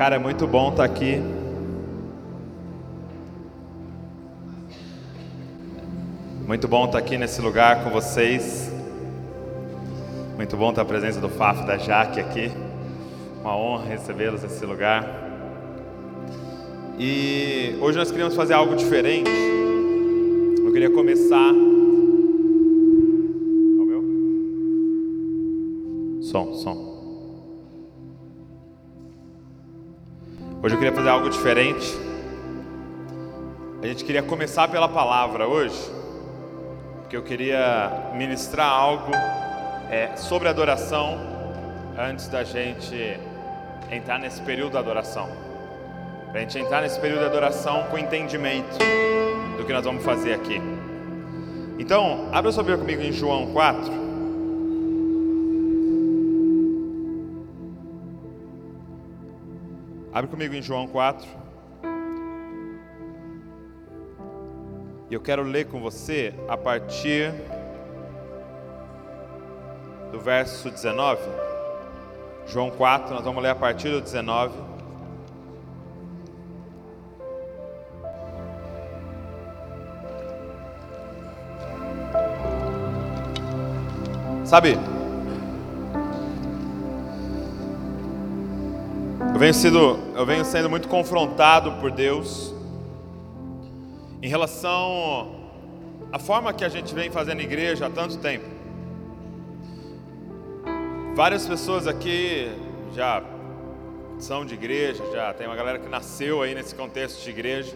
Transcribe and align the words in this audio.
Cara, 0.00 0.16
é 0.16 0.18
muito 0.18 0.46
bom 0.46 0.70
estar 0.70 0.84
aqui. 0.84 1.20
Muito 6.46 6.66
bom 6.66 6.86
estar 6.86 6.96
aqui 6.96 7.18
nesse 7.18 7.42
lugar 7.42 7.84
com 7.84 7.90
vocês. 7.90 8.72
Muito 10.38 10.56
bom 10.56 10.72
ter 10.72 10.80
a 10.80 10.86
presença 10.86 11.20
do 11.20 11.28
Fafo 11.28 11.66
da 11.66 11.76
Jaque 11.76 12.18
aqui. 12.18 12.50
Uma 13.42 13.54
honra 13.54 13.84
recebê-los 13.88 14.42
nesse 14.42 14.64
lugar. 14.64 15.06
E 16.98 17.76
hoje 17.82 17.98
nós 17.98 18.10
queríamos 18.10 18.34
fazer 18.34 18.54
algo 18.54 18.74
diferente. 18.76 19.30
Eu 20.64 20.72
queria 20.72 20.88
começar. 20.88 21.50
É 21.50 21.52
o 23.82 23.84
meu? 23.84 24.02
Som, 26.22 26.54
som. 26.54 26.89
Hoje 30.62 30.74
eu 30.74 30.78
queria 30.78 30.94
fazer 30.94 31.08
algo 31.08 31.30
diferente. 31.30 31.98
A 33.82 33.86
gente 33.86 34.04
queria 34.04 34.22
começar 34.22 34.68
pela 34.68 34.90
palavra 34.90 35.48
hoje, 35.48 35.90
porque 37.00 37.16
eu 37.16 37.22
queria 37.22 38.10
ministrar 38.12 38.68
algo 38.68 39.10
é, 39.90 40.14
sobre 40.16 40.48
adoração 40.48 41.18
antes 41.98 42.28
da 42.28 42.44
gente 42.44 43.18
entrar 43.90 44.18
nesse 44.18 44.42
período 44.42 44.72
da 44.72 44.80
adoração. 44.80 45.30
Para 46.30 46.40
a 46.40 46.42
gente 46.42 46.58
entrar 46.58 46.82
nesse 46.82 47.00
período 47.00 47.20
de 47.20 47.26
adoração 47.26 47.84
com 47.84 47.96
entendimento 47.96 48.76
do 49.56 49.64
que 49.64 49.72
nós 49.72 49.82
vamos 49.82 50.04
fazer 50.04 50.34
aqui. 50.34 50.60
Então, 51.78 52.28
abra 52.32 52.52
sua 52.52 52.62
Bíblia 52.62 52.84
comigo 52.84 53.00
em 53.00 53.12
João 53.12 53.46
4. 53.54 54.09
Abre 60.12 60.28
comigo 60.28 60.54
em 60.54 60.62
João 60.62 60.88
4. 60.88 61.26
E 65.08 65.14
eu 65.14 65.20
quero 65.20 65.42
ler 65.42 65.66
com 65.66 65.80
você 65.80 66.34
a 66.48 66.56
partir 66.56 67.32
do 70.10 70.18
verso 70.18 70.68
19. 70.68 71.22
João 72.46 72.70
4, 72.70 73.14
nós 73.14 73.24
vamos 73.24 73.40
ler 73.40 73.50
a 73.50 73.54
partir 73.54 73.90
do 73.90 74.00
19. 74.00 74.52
Sabe, 84.44 84.76
venho, 89.40 89.54
sido, 89.54 89.98
eu 90.14 90.26
venho 90.26 90.44
sendo 90.44 90.68
muito 90.68 90.86
confrontado 90.86 91.72
por 91.80 91.90
Deus 91.90 92.54
em 94.20 94.28
relação 94.28 95.34
à 96.12 96.18
forma 96.18 96.52
que 96.52 96.62
a 96.62 96.68
gente 96.68 96.94
vem 96.94 97.10
fazendo 97.10 97.40
igreja 97.40 97.86
há 97.86 97.90
tanto 97.90 98.18
tempo. 98.18 98.44
Várias 101.16 101.46
pessoas 101.46 101.86
aqui 101.86 102.52
já 102.94 103.22
são 104.18 104.44
de 104.44 104.52
igreja, 104.52 105.02
já 105.10 105.32
tem 105.32 105.46
uma 105.46 105.56
galera 105.56 105.78
que 105.78 105.88
nasceu 105.88 106.42
aí 106.42 106.54
nesse 106.54 106.74
contexto 106.74 107.24
de 107.24 107.30
igreja. 107.30 107.74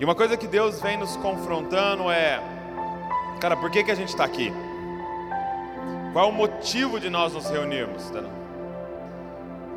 E 0.00 0.04
uma 0.04 0.16
coisa 0.16 0.36
que 0.36 0.48
Deus 0.48 0.82
vem 0.82 0.96
nos 0.96 1.16
confrontando 1.18 2.10
é, 2.10 2.42
cara, 3.40 3.56
por 3.56 3.70
que, 3.70 3.84
que 3.84 3.92
a 3.92 3.94
gente 3.94 4.08
está 4.08 4.24
aqui? 4.24 4.52
Qual 6.12 6.26
é 6.26 6.28
o 6.28 6.32
motivo 6.32 6.98
de 6.98 7.08
nós 7.08 7.32
nos 7.32 7.48
reunirmos? 7.48 8.10
Tá? 8.10 8.41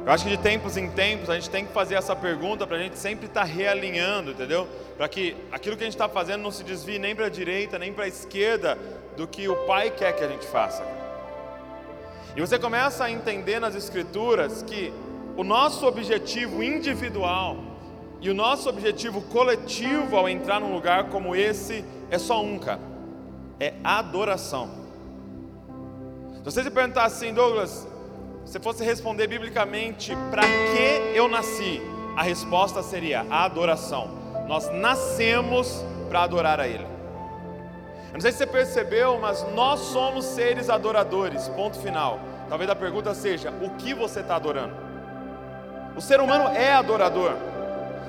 Eu 0.05 0.11
acho 0.11 0.23
que 0.23 0.29
de 0.29 0.37
tempos 0.37 0.77
em 0.77 0.87
tempos 0.91 1.31
a 1.31 1.33
gente 1.33 1.49
tem 1.49 1.65
que 1.65 1.73
fazer 1.73 1.95
essa 1.95 2.15
pergunta 2.15 2.67
para 2.67 2.77
a 2.77 2.79
gente 2.79 2.95
sempre 2.95 3.25
estar 3.25 3.41
tá 3.41 3.45
realinhando, 3.45 4.31
entendeu? 4.31 4.67
Para 4.95 5.09
que 5.09 5.35
aquilo 5.51 5.75
que 5.75 5.81
a 5.81 5.85
gente 5.85 5.95
está 5.95 6.07
fazendo 6.07 6.43
não 6.43 6.51
se 6.51 6.63
desvie 6.63 6.99
nem 6.99 7.15
para 7.15 7.25
a 7.25 7.29
direita 7.29 7.79
nem 7.79 7.91
para 7.91 8.05
a 8.05 8.07
esquerda 8.07 8.77
do 9.17 9.27
que 9.27 9.47
o 9.47 9.55
Pai 9.65 9.89
quer 9.89 10.15
que 10.15 10.23
a 10.23 10.27
gente 10.27 10.45
faça. 10.45 10.85
E 12.35 12.41
você 12.41 12.59
começa 12.59 13.05
a 13.05 13.09
entender 13.09 13.59
nas 13.59 13.73
Escrituras 13.73 14.61
que 14.61 14.93
o 15.35 15.43
nosso 15.43 15.87
objetivo 15.87 16.61
individual 16.61 17.57
e 18.21 18.29
o 18.29 18.33
nosso 18.33 18.69
objetivo 18.69 19.23
coletivo 19.23 20.17
ao 20.17 20.29
entrar 20.29 20.59
num 20.59 20.71
lugar 20.71 21.05
como 21.05 21.35
esse 21.35 21.83
é 22.11 22.19
só 22.19 22.43
um, 22.43 22.59
cara: 22.59 22.81
é 23.59 23.73
adoração. 23.83 24.69
Se 26.35 26.43
você 26.43 26.63
se 26.63 26.69
perguntar 26.69 27.05
assim, 27.05 27.33
Douglas, 27.33 27.87
se 28.45 28.59
fosse 28.59 28.83
responder 28.83 29.27
biblicamente, 29.27 30.15
para 30.29 30.43
que 30.43 31.17
eu 31.17 31.27
nasci? 31.27 31.81
A 32.15 32.23
resposta 32.23 32.81
seria 32.81 33.25
a 33.29 33.43
adoração. 33.43 34.09
Nós 34.47 34.71
nascemos 34.71 35.83
para 36.07 36.23
adorar 36.23 36.59
a 36.59 36.67
Ele. 36.67 36.83
Eu 36.83 38.13
não 38.13 38.21
sei 38.21 38.31
se 38.31 38.37
você 38.37 38.47
percebeu, 38.47 39.19
mas 39.19 39.45
nós 39.53 39.79
somos 39.79 40.23
seres 40.23 40.69
adoradores. 40.69 41.49
Ponto 41.49 41.77
final. 41.79 42.19
Talvez 42.47 42.69
a 42.69 42.75
pergunta 42.75 43.13
seja: 43.13 43.51
o 43.61 43.71
que 43.71 43.93
você 43.93 44.21
está 44.21 44.35
adorando? 44.35 44.75
O 45.95 46.01
ser 46.01 46.21
humano 46.21 46.55
é 46.55 46.71
adorador. 46.73 47.33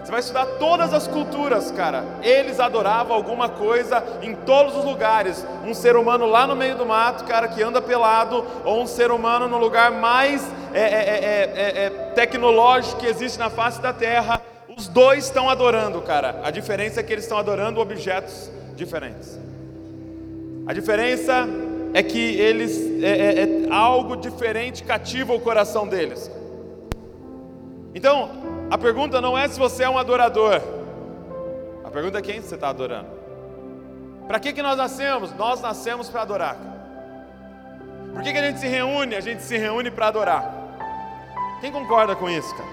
Você 0.06 0.12
vai 0.12 0.20
estudar 0.20 0.46
todas 0.60 0.94
as 0.94 1.08
culturas, 1.08 1.72
cara. 1.72 2.04
Eles 2.22 2.60
adoravam 2.60 3.12
alguma 3.12 3.48
coisa 3.48 4.04
em 4.22 4.36
todos 4.36 4.76
os 4.76 4.84
lugares. 4.84 5.44
Um 5.64 5.74
ser 5.74 5.96
humano 5.96 6.26
lá 6.26 6.46
no 6.46 6.54
meio 6.54 6.76
do 6.76 6.86
mato, 6.86 7.24
cara, 7.24 7.48
que 7.48 7.60
anda 7.60 7.82
pelado, 7.82 8.46
ou 8.64 8.80
um 8.80 8.86
ser 8.86 9.10
humano 9.10 9.48
no 9.48 9.58
lugar 9.58 9.90
mais 9.90 10.48
é, 10.72 10.80
é, 10.80 11.86
é, 11.86 11.90
tecnológico 12.14 13.00
que 13.00 13.06
existe 13.06 13.36
na 13.36 13.50
face 13.50 13.82
da 13.82 13.92
terra. 13.92 14.40
Os 14.76 14.86
dois 14.86 15.24
estão 15.24 15.50
adorando, 15.50 16.00
cara. 16.02 16.40
A 16.44 16.52
diferença 16.52 17.00
é 17.00 17.02
que 17.02 17.12
eles 17.12 17.24
estão 17.24 17.38
adorando 17.38 17.80
objetos 17.80 18.48
diferentes. 18.76 19.36
A 20.68 20.72
diferença 20.72 21.48
é 21.92 22.00
que 22.04 22.36
eles 22.36 23.02
é, 23.02 23.42
é, 23.42 23.66
algo 23.72 24.14
diferente 24.14 24.84
cativa 24.84 25.34
o 25.34 25.40
coração 25.40 25.84
deles. 25.84 26.30
Então, 27.92 28.55
a 28.70 28.76
pergunta 28.76 29.20
não 29.20 29.36
é 29.36 29.46
se 29.48 29.58
você 29.58 29.84
é 29.84 29.88
um 29.88 29.98
adorador. 29.98 30.60
A 31.84 31.90
pergunta 31.90 32.18
é 32.18 32.22
quem 32.22 32.40
você 32.40 32.54
está 32.56 32.68
adorando. 32.68 33.08
Para 34.26 34.40
que, 34.40 34.52
que 34.52 34.62
nós 34.62 34.76
nascemos? 34.76 35.32
Nós 35.34 35.60
nascemos 35.60 36.08
para 36.08 36.22
adorar. 36.22 36.56
Por 38.12 38.22
que, 38.22 38.32
que 38.32 38.38
a 38.38 38.42
gente 38.42 38.58
se 38.58 38.66
reúne? 38.66 39.14
A 39.14 39.20
gente 39.20 39.42
se 39.42 39.56
reúne 39.56 39.90
para 39.90 40.08
adorar. 40.08 40.52
Quem 41.60 41.70
concorda 41.70 42.16
com 42.16 42.28
isso, 42.28 42.54
cara? 42.56 42.68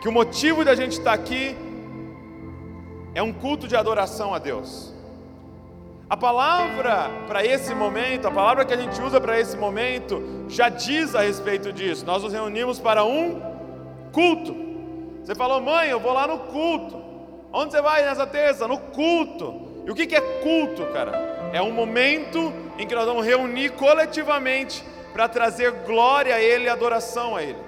Que 0.00 0.08
o 0.08 0.12
motivo 0.12 0.64
da 0.64 0.74
gente 0.74 0.92
estar 0.92 1.04
tá 1.04 1.12
aqui 1.14 1.56
é 3.14 3.22
um 3.22 3.32
culto 3.32 3.66
de 3.66 3.74
adoração 3.74 4.34
a 4.34 4.38
Deus. 4.38 4.92
A 6.08 6.16
palavra 6.16 7.10
para 7.26 7.44
esse 7.44 7.74
momento, 7.74 8.28
a 8.28 8.30
palavra 8.30 8.64
que 8.64 8.74
a 8.74 8.76
gente 8.76 9.00
usa 9.00 9.20
para 9.20 9.40
esse 9.40 9.56
momento, 9.56 10.22
já 10.48 10.68
diz 10.68 11.14
a 11.14 11.22
respeito 11.22 11.72
disso. 11.72 12.04
Nós 12.04 12.22
nos 12.22 12.32
reunimos 12.32 12.78
para 12.78 13.04
um 13.04 13.40
culto. 14.12 14.65
Você 15.26 15.34
falou, 15.34 15.60
mãe, 15.60 15.88
eu 15.88 15.98
vou 15.98 16.12
lá 16.12 16.24
no 16.28 16.38
culto. 16.38 17.02
Onde 17.52 17.72
você 17.72 17.82
vai 17.82 18.04
nessa 18.04 18.24
terça? 18.24 18.68
No 18.68 18.78
culto. 18.78 19.82
E 19.84 19.90
o 19.90 19.94
que 19.94 20.14
é 20.14 20.20
culto, 20.20 20.86
cara? 20.92 21.50
É 21.52 21.60
um 21.60 21.72
momento 21.72 22.52
em 22.78 22.86
que 22.86 22.94
nós 22.94 23.06
vamos 23.06 23.26
reunir 23.26 23.70
coletivamente 23.70 24.84
para 25.12 25.28
trazer 25.28 25.72
glória 25.84 26.32
a 26.32 26.40
Ele 26.40 26.66
e 26.66 26.68
adoração 26.68 27.34
a 27.34 27.42
Ele. 27.42 27.58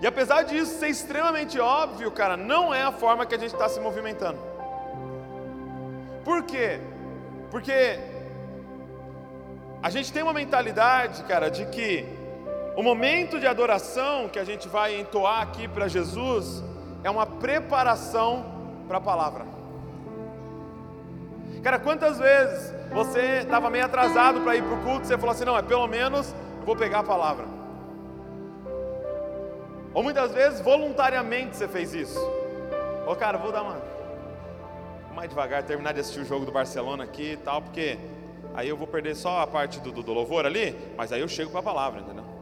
E 0.00 0.06
apesar 0.06 0.44
disso 0.44 0.78
ser 0.78 0.88
extremamente 0.88 1.60
óbvio, 1.60 2.10
cara, 2.10 2.34
não 2.34 2.74
é 2.74 2.82
a 2.82 2.92
forma 2.92 3.26
que 3.26 3.34
a 3.34 3.38
gente 3.38 3.52
está 3.52 3.68
se 3.68 3.78
movimentando. 3.78 4.38
Por 6.24 6.44
quê? 6.44 6.80
Porque 7.50 7.98
a 9.82 9.90
gente 9.90 10.10
tem 10.10 10.22
uma 10.22 10.32
mentalidade, 10.32 11.24
cara, 11.24 11.50
de 11.50 11.66
que 11.66 12.15
o 12.76 12.82
momento 12.82 13.40
de 13.40 13.46
adoração 13.46 14.28
que 14.28 14.38
a 14.38 14.44
gente 14.44 14.68
vai 14.68 15.00
entoar 15.00 15.40
aqui 15.40 15.66
para 15.66 15.88
Jesus 15.88 16.62
é 17.02 17.10
uma 17.10 17.24
preparação 17.24 18.44
para 18.86 18.98
a 18.98 19.00
palavra. 19.00 19.46
Cara, 21.62 21.78
quantas 21.78 22.18
vezes 22.18 22.74
você 22.92 23.38
estava 23.38 23.70
meio 23.70 23.86
atrasado 23.86 24.42
para 24.42 24.54
ir 24.54 24.62
para 24.62 24.74
o 24.74 24.82
culto 24.82 25.04
e 25.04 25.06
você 25.06 25.16
falou 25.16 25.34
assim: 25.34 25.46
não, 25.46 25.56
é 25.56 25.62
pelo 25.62 25.86
menos 25.86 26.34
eu 26.60 26.66
vou 26.66 26.76
pegar 26.76 26.98
a 26.98 27.02
palavra. 27.02 27.46
Ou 29.94 30.02
muitas 30.02 30.32
vezes 30.32 30.60
voluntariamente 30.60 31.56
você 31.56 31.66
fez 31.66 31.94
isso. 31.94 32.20
Ô 33.06 33.16
cara, 33.16 33.38
vou 33.38 33.50
dar 33.50 33.62
uma. 33.62 33.80
mais 35.14 35.30
devagar, 35.30 35.62
terminar 35.62 35.94
de 35.94 36.00
assistir 36.00 36.20
o 36.20 36.26
jogo 36.26 36.44
do 36.44 36.52
Barcelona 36.52 37.04
aqui 37.04 37.32
e 37.32 37.36
tal, 37.38 37.62
porque 37.62 37.98
aí 38.54 38.68
eu 38.68 38.76
vou 38.76 38.86
perder 38.86 39.16
só 39.16 39.40
a 39.40 39.46
parte 39.46 39.80
do, 39.80 39.90
do, 39.90 40.02
do 40.02 40.12
louvor 40.12 40.44
ali, 40.44 40.76
mas 40.94 41.10
aí 41.10 41.22
eu 41.22 41.28
chego 41.28 41.50
para 41.50 41.60
a 41.60 41.62
palavra, 41.62 42.00
entendeu? 42.02 42.35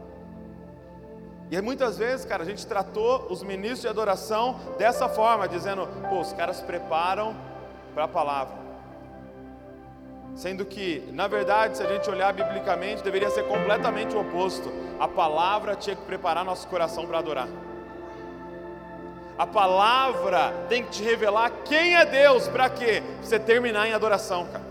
E 1.51 1.55
aí 1.55 1.61
muitas 1.61 1.97
vezes, 1.97 2.25
cara, 2.25 2.43
a 2.43 2.45
gente 2.45 2.65
tratou 2.65 3.27
os 3.29 3.43
ministros 3.43 3.81
de 3.81 3.87
adoração 3.87 4.59
dessa 4.77 5.07
forma, 5.07 5.47
dizendo, 5.47 5.87
pô, 6.09 6.19
os 6.19 6.33
caras 6.33 6.59
preparam 6.59 7.35
para 7.93 8.05
a 8.05 8.07
palavra. 8.07 8.65
Sendo 10.35 10.65
que, 10.65 11.07
na 11.13 11.27
verdade, 11.27 11.77
se 11.77 11.83
a 11.83 11.87
gente 11.87 12.09
olhar 12.09 12.33
biblicamente, 12.33 13.03
deveria 13.03 13.29
ser 13.29 13.43
completamente 13.43 14.15
o 14.15 14.21
oposto. 14.21 14.71
A 14.99 15.07
palavra 15.07 15.75
tinha 15.75 15.95
que 15.95 16.01
preparar 16.01 16.43
nosso 16.43 16.67
coração 16.67 17.05
para 17.05 17.19
adorar. 17.19 17.47
A 19.37 19.45
palavra 19.45 20.53
tem 20.67 20.83
que 20.83 20.91
te 20.91 21.03
revelar 21.03 21.51
quem 21.63 21.95
é 21.95 22.05
Deus, 22.05 22.47
para 22.47 22.69
quê? 22.69 23.03
Você 23.21 23.37
terminar 23.37 23.87
em 23.87 23.93
adoração, 23.93 24.45
cara. 24.45 24.64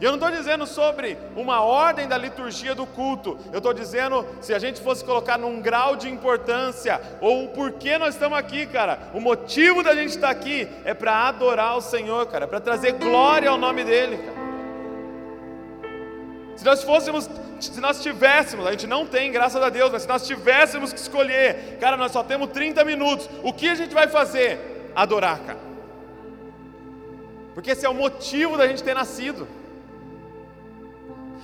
E 0.00 0.04
eu 0.04 0.10
não 0.10 0.18
estou 0.18 0.30
dizendo 0.30 0.66
sobre 0.66 1.16
uma 1.34 1.62
ordem 1.62 2.06
da 2.06 2.18
liturgia 2.18 2.74
do 2.74 2.86
culto, 2.86 3.38
eu 3.50 3.58
estou 3.58 3.72
dizendo 3.72 4.26
se 4.40 4.52
a 4.52 4.58
gente 4.58 4.80
fosse 4.80 5.02
colocar 5.04 5.38
num 5.38 5.60
grau 5.60 5.96
de 5.96 6.08
importância, 6.08 7.00
ou 7.20 7.44
o 7.44 7.48
porquê 7.48 7.96
nós 7.96 8.14
estamos 8.14 8.36
aqui, 8.36 8.66
cara. 8.66 8.98
O 9.14 9.20
motivo 9.20 9.82
da 9.82 9.94
gente 9.94 10.10
estar 10.10 10.28
aqui 10.28 10.68
é 10.84 10.92
para 10.92 11.28
adorar 11.28 11.76
o 11.76 11.80
Senhor, 11.80 12.26
cara, 12.26 12.46
para 12.46 12.60
trazer 12.60 12.92
glória 12.92 13.48
ao 13.48 13.56
nome 13.56 13.84
dEle, 13.84 14.18
cara. 14.18 14.46
Se 16.56 16.64
nós 16.64 16.82
fôssemos, 16.82 17.28
se 17.60 17.80
nós 17.80 18.02
tivéssemos, 18.02 18.66
a 18.66 18.70
gente 18.70 18.86
não 18.86 19.06
tem, 19.06 19.30
graças 19.30 19.62
a 19.62 19.68
Deus, 19.68 19.92
mas 19.92 20.02
se 20.02 20.08
nós 20.08 20.26
tivéssemos 20.26 20.92
que 20.92 20.98
escolher, 20.98 21.78
cara, 21.78 21.96
nós 21.96 22.12
só 22.12 22.22
temos 22.22 22.50
30 22.50 22.84
minutos, 22.84 23.28
o 23.42 23.52
que 23.52 23.68
a 23.68 23.74
gente 23.74 23.94
vai 23.94 24.08
fazer? 24.08 24.90
Adorar, 24.94 25.38
cara. 25.40 25.58
Porque 27.54 27.70
esse 27.70 27.86
é 27.86 27.88
o 27.88 27.94
motivo 27.94 28.56
da 28.58 28.66
gente 28.66 28.82
ter 28.82 28.94
nascido. 28.94 29.46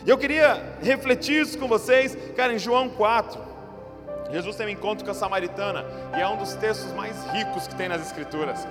E 0.04 0.10
eu 0.10 0.18
queria 0.18 0.76
refletir 0.82 1.42
isso 1.42 1.58
com 1.58 1.68
vocês, 1.68 2.16
cara, 2.34 2.52
em 2.52 2.58
João 2.58 2.88
4. 2.88 3.40
Jesus 4.32 4.56
tem 4.56 4.66
um 4.66 4.70
encontro 4.70 5.04
com 5.04 5.10
a 5.10 5.14
samaritana 5.14 5.84
e 6.16 6.20
é 6.20 6.26
um 6.26 6.36
dos 6.36 6.54
textos 6.54 6.92
mais 6.92 7.16
ricos 7.32 7.68
que 7.68 7.74
tem 7.74 7.88
nas 7.88 8.00
Escrituras. 8.00 8.66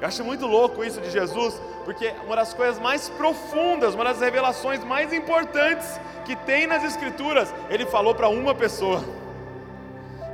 Eu 0.00 0.08
acho 0.08 0.24
muito 0.24 0.46
louco 0.46 0.84
isso 0.84 1.00
de 1.00 1.10
Jesus, 1.10 1.60
porque 1.84 2.14
uma 2.26 2.36
das 2.36 2.54
coisas 2.54 2.78
mais 2.78 3.08
profundas, 3.10 3.94
uma 3.94 4.04
das 4.04 4.20
revelações 4.20 4.84
mais 4.84 5.12
importantes 5.12 6.00
que 6.24 6.36
tem 6.36 6.66
nas 6.66 6.84
Escrituras, 6.84 7.52
ele 7.68 7.84
falou 7.86 8.14
para 8.14 8.28
uma 8.28 8.54
pessoa. 8.54 9.02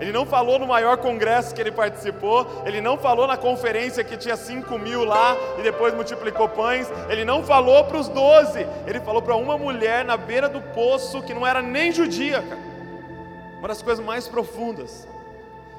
Ele 0.00 0.12
não 0.12 0.24
falou 0.24 0.58
no 0.58 0.66
maior 0.66 0.96
congresso 0.96 1.54
que 1.54 1.60
ele 1.60 1.70
participou, 1.70 2.62
ele 2.64 2.80
não 2.80 2.96
falou 2.96 3.26
na 3.26 3.36
conferência 3.36 4.02
que 4.02 4.16
tinha 4.16 4.36
5 4.36 4.78
mil 4.78 5.04
lá 5.04 5.36
e 5.58 5.62
depois 5.62 5.94
multiplicou 5.94 6.48
pães, 6.48 6.90
ele 7.08 7.24
não 7.24 7.44
falou 7.44 7.84
para 7.84 7.98
os 7.98 8.08
doze, 8.08 8.66
ele 8.86 9.00
falou 9.00 9.20
para 9.20 9.36
uma 9.36 9.58
mulher 9.58 10.04
na 10.04 10.16
beira 10.16 10.48
do 10.48 10.60
poço 10.60 11.22
que 11.22 11.34
não 11.34 11.46
era 11.46 11.60
nem 11.60 11.92
judia, 11.92 12.40
cara. 12.42 12.70
Uma 13.58 13.68
das 13.68 13.82
coisas 13.82 14.02
mais 14.02 14.26
profundas. 14.26 15.06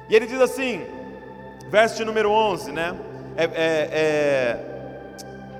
E 0.08 0.14
ele 0.14 0.26
diz 0.26 0.40
assim, 0.40 0.86
verso 1.68 2.04
número 2.04 2.30
11, 2.30 2.70
né? 2.70 2.96
é, 3.36 3.44
é, 3.44 3.88
é, 3.92 4.58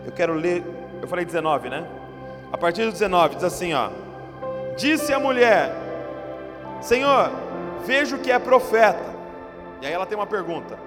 eu 0.06 0.12
quero 0.12 0.34
ler, 0.34 0.62
eu 1.00 1.08
falei 1.08 1.24
19, 1.24 1.68
né? 1.70 1.84
A 2.52 2.58
partir 2.58 2.84
do 2.84 2.92
19 2.92 3.36
diz 3.36 3.44
assim, 3.44 3.72
ó. 3.72 3.90
Disse 4.76 5.12
a 5.12 5.18
mulher: 5.18 5.72
Senhor, 6.80 7.30
vejo 7.84 8.19
que 8.19 8.31
é 8.31 8.38
profeta. 8.38 9.14
E 9.81 9.87
aí 9.87 9.93
ela 9.93 10.06
tem 10.06 10.17
uma 10.17 10.26
pergunta. 10.26 10.79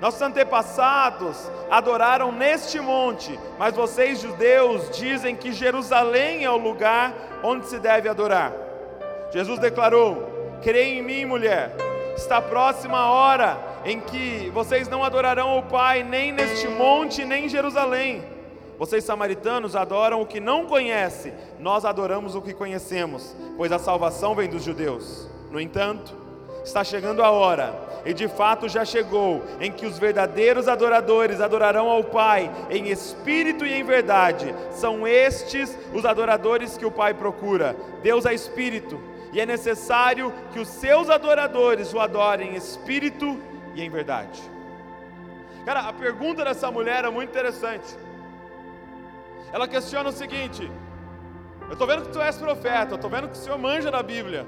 Nossos 0.00 0.20
antepassados 0.20 1.50
adoraram 1.70 2.32
neste 2.32 2.80
monte, 2.80 3.38
mas 3.58 3.74
vocês 3.74 4.20
judeus 4.20 4.90
dizem 4.90 5.36
que 5.36 5.52
Jerusalém 5.52 6.44
é 6.44 6.50
o 6.50 6.56
lugar 6.56 7.14
onde 7.42 7.66
se 7.66 7.78
deve 7.78 8.08
adorar. 8.08 8.52
Jesus 9.30 9.58
declarou: 9.58 10.58
Creia 10.62 10.98
em 10.98 11.02
mim, 11.02 11.24
mulher. 11.24 11.74
Está 12.16 12.40
próxima 12.40 12.98
a 12.98 13.10
hora 13.10 13.58
em 13.84 14.00
que 14.00 14.50
vocês 14.50 14.88
não 14.88 15.02
adorarão 15.02 15.58
o 15.58 15.62
Pai 15.62 16.02
nem 16.02 16.32
neste 16.32 16.68
monte, 16.68 17.24
nem 17.24 17.46
em 17.46 17.48
Jerusalém. 17.48 18.24
Vocês 18.78 19.04
samaritanos 19.04 19.76
adoram 19.76 20.20
o 20.20 20.26
que 20.26 20.40
não 20.40 20.66
conhece, 20.66 21.32
nós 21.60 21.84
adoramos 21.84 22.34
o 22.34 22.42
que 22.42 22.52
conhecemos, 22.52 23.34
pois 23.56 23.70
a 23.70 23.78
salvação 23.78 24.34
vem 24.34 24.48
dos 24.48 24.64
judeus. 24.64 25.28
No 25.50 25.60
entanto, 25.60 26.23
está 26.64 26.82
chegando 26.82 27.22
a 27.22 27.30
hora, 27.30 27.74
e 28.04 28.14
de 28.14 28.26
fato 28.26 28.68
já 28.68 28.84
chegou, 28.84 29.44
em 29.60 29.70
que 29.70 29.86
os 29.86 29.98
verdadeiros 29.98 30.66
adoradores 30.66 31.40
adorarão 31.40 31.90
ao 31.90 32.02
Pai 32.02 32.50
em 32.70 32.88
espírito 32.88 33.64
e 33.64 33.72
em 33.72 33.84
verdade. 33.84 34.54
São 34.72 35.06
estes 35.06 35.78
os 35.92 36.04
adoradores 36.04 36.76
que 36.76 36.86
o 36.86 36.90
Pai 36.90 37.14
procura. 37.14 37.76
Deus 38.02 38.24
é 38.24 38.34
espírito, 38.34 39.00
e 39.32 39.40
é 39.40 39.46
necessário 39.46 40.32
que 40.52 40.58
os 40.58 40.68
seus 40.68 41.10
adoradores 41.10 41.92
o 41.92 42.00
adorem 42.00 42.52
em 42.52 42.56
espírito 42.56 43.38
e 43.74 43.82
em 43.82 43.90
verdade. 43.90 44.40
Cara, 45.64 45.80
a 45.80 45.92
pergunta 45.92 46.44
dessa 46.44 46.70
mulher 46.70 47.04
é 47.04 47.10
muito 47.10 47.30
interessante. 47.30 47.96
Ela 49.52 49.66
questiona 49.66 50.08
o 50.08 50.12
seguinte: 50.12 50.70
Eu 51.66 51.72
estou 51.72 51.86
vendo 51.86 52.02
que 52.02 52.12
tu 52.12 52.20
és 52.20 52.36
profeta, 52.36 52.92
eu 52.92 52.96
estou 52.96 53.10
vendo 53.10 53.28
que 53.28 53.34
o 53.34 53.40
Senhor 53.40 53.58
manja 53.58 53.90
da 53.90 54.02
Bíblia. 54.02 54.46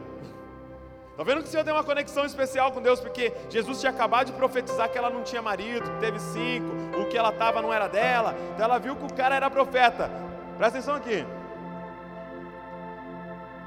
Estou 1.16 1.24
vendo 1.24 1.40
que 1.40 1.48
o 1.48 1.50
Senhor 1.50 1.64
tem 1.64 1.72
uma 1.72 1.82
conexão 1.82 2.26
especial 2.26 2.70
com 2.72 2.82
Deus, 2.82 3.00
porque 3.00 3.32
Jesus 3.48 3.80
tinha 3.80 3.90
acabado 3.90 4.26
de 4.26 4.32
profetizar 4.34 4.90
que 4.90 4.98
ela 4.98 5.08
não 5.08 5.22
tinha 5.22 5.40
marido, 5.40 5.90
que 5.90 5.98
teve 5.98 6.18
cinco, 6.18 7.00
o 7.00 7.06
que 7.06 7.16
ela 7.16 7.30
estava 7.30 7.62
não 7.62 7.72
era 7.72 7.88
dela. 7.88 8.34
Então 8.52 8.64
ela 8.64 8.78
viu 8.78 8.94
que 8.94 9.04
o 9.04 9.14
cara 9.14 9.34
era 9.34 9.48
profeta. 9.50 10.10
Presta 10.58 10.78
atenção 10.78 10.94
aqui. 10.94 11.26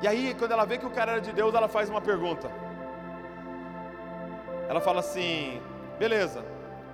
E 0.03 0.07
aí, 0.07 0.35
quando 0.37 0.51
ela 0.51 0.65
vê 0.65 0.77
que 0.77 0.85
o 0.85 0.91
cara 0.91 1.13
era 1.13 1.21
de 1.21 1.31
Deus, 1.31 1.53
ela 1.55 1.67
faz 1.67 1.89
uma 1.89 1.99
pergunta 1.99 2.49
ela 4.69 4.79
fala 4.79 4.99
assim: 4.99 5.59
beleza, 5.97 6.45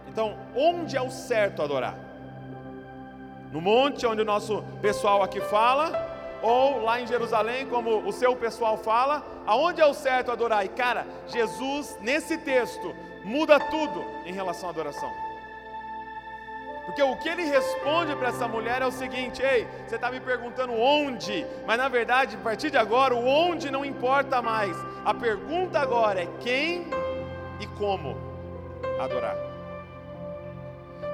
então 0.08 0.38
onde 0.56 0.96
é 0.96 1.02
o 1.02 1.12
certo 1.12 1.62
adorar? 1.62 1.96
No 3.52 3.60
monte, 3.60 4.08
onde 4.08 4.22
o 4.22 4.26
nosso 4.26 4.64
pessoal 4.82 5.22
aqui 5.22 5.42
fala, 5.42 5.92
ou 6.46 6.84
lá 6.84 7.02
em 7.02 7.08
Jerusalém, 7.08 7.66
como 7.66 8.08
o 8.08 8.12
seu 8.12 8.36
pessoal 8.36 8.78
fala, 8.78 9.26
aonde 9.48 9.82
é 9.82 9.86
o 9.86 9.96
certo 9.96 10.32
adorar? 10.32 10.64
E 10.64 10.70
cara, 10.70 11.08
Jesus, 11.28 11.98
nesse 12.02 12.38
texto, 12.38 12.96
muda 13.24 13.60
tudo 13.60 14.06
em 14.26 14.32
relação 14.32 14.70
à 14.70 14.72
adoração. 14.72 15.12
Porque 16.86 17.02
o 17.02 17.16
que 17.16 17.28
ele 17.28 17.44
responde 17.46 18.16
para 18.16 18.28
essa 18.28 18.48
mulher 18.48 18.84
é 18.84 18.86
o 18.86 18.92
seguinte: 18.92 19.42
ei, 19.42 19.68
você 19.88 19.96
está 19.96 20.12
me 20.12 20.20
perguntando 20.20 20.74
onde, 20.74 21.46
mas 21.66 21.80
na 21.80 21.90
verdade, 21.90 22.36
a 22.36 22.40
partir 22.40 22.70
de 22.70 22.78
agora, 22.78 23.16
o 23.16 23.26
onde 23.26 23.72
não 23.72 23.84
importa 23.84 24.40
mais. 24.40 24.78
A 25.04 25.14
pergunta 25.14 25.80
agora 25.80 26.22
é 26.22 26.28
quem 26.42 26.88
e 27.60 27.66
como 27.80 28.16
adorar. 29.00 29.55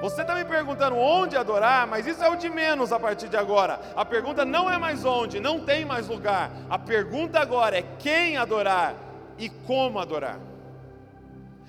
Você 0.02 0.22
está 0.22 0.34
me 0.34 0.44
perguntando 0.44 0.96
onde 0.96 1.36
adorar, 1.36 1.86
mas 1.86 2.08
isso 2.08 2.24
é 2.24 2.28
o 2.28 2.34
de 2.34 2.50
menos 2.50 2.92
a 2.92 2.98
partir 2.98 3.28
de 3.28 3.36
agora. 3.36 3.78
A 3.94 4.04
pergunta 4.04 4.44
não 4.44 4.68
é 4.68 4.76
mais 4.76 5.04
onde, 5.04 5.38
não 5.38 5.60
tem 5.60 5.84
mais 5.84 6.08
lugar. 6.08 6.50
A 6.68 6.76
pergunta 6.76 7.38
agora 7.38 7.78
é 7.78 7.84
quem 8.00 8.36
adorar 8.36 8.96
e 9.38 9.48
como 9.48 10.00
adorar. 10.00 10.40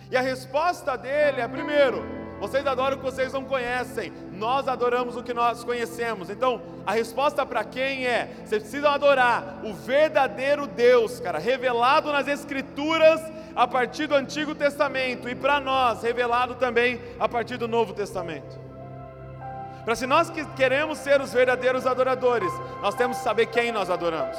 E 0.10 0.18
a 0.18 0.22
resposta 0.22 0.98
dele 0.98 1.42
é: 1.42 1.48
primeiro, 1.48 2.04
vocês 2.40 2.66
adoram 2.66 2.98
o 2.98 3.00
que 3.00 3.06
vocês 3.06 3.32
não 3.32 3.44
conhecem, 3.44 4.12
nós 4.44 4.68
adoramos 4.68 5.16
o 5.16 5.24
que 5.24 5.34
nós 5.34 5.64
conhecemos. 5.64 6.30
Então, 6.30 6.62
a 6.86 6.92
resposta 6.92 7.46
para 7.46 7.64
quem 7.64 8.06
é? 8.06 8.30
Vocês 8.46 8.62
precisam 8.62 8.92
adorar 8.92 9.62
o 9.64 9.74
verdadeiro 9.74 10.68
Deus, 10.68 11.18
cara, 11.22 11.40
revelado 11.40 12.12
nas 12.12 12.28
Escrituras 12.28 13.22
a 13.56 13.66
partir 13.66 14.06
do 14.06 14.16
Antigo 14.16 14.54
Testamento 14.54 15.30
e 15.30 15.34
para 15.34 15.62
nós, 15.62 16.04
revelado 16.04 16.56
também 16.56 17.00
a 17.18 17.30
partir 17.30 17.56
do 17.56 17.70
Novo 17.70 17.94
Testamento. 17.94 18.60
Para 19.86 19.96
se 19.96 20.06
nós 20.06 20.30
que 20.30 20.46
queremos 20.56 20.98
ser 20.98 21.22
os 21.22 21.32
verdadeiros 21.32 21.88
adoradores, 21.88 22.52
nós 22.82 22.96
temos 22.96 23.20
que 23.20 23.24
saber 23.24 23.46
quem 23.46 23.72
nós 23.72 23.90
adoramos. 23.90 24.38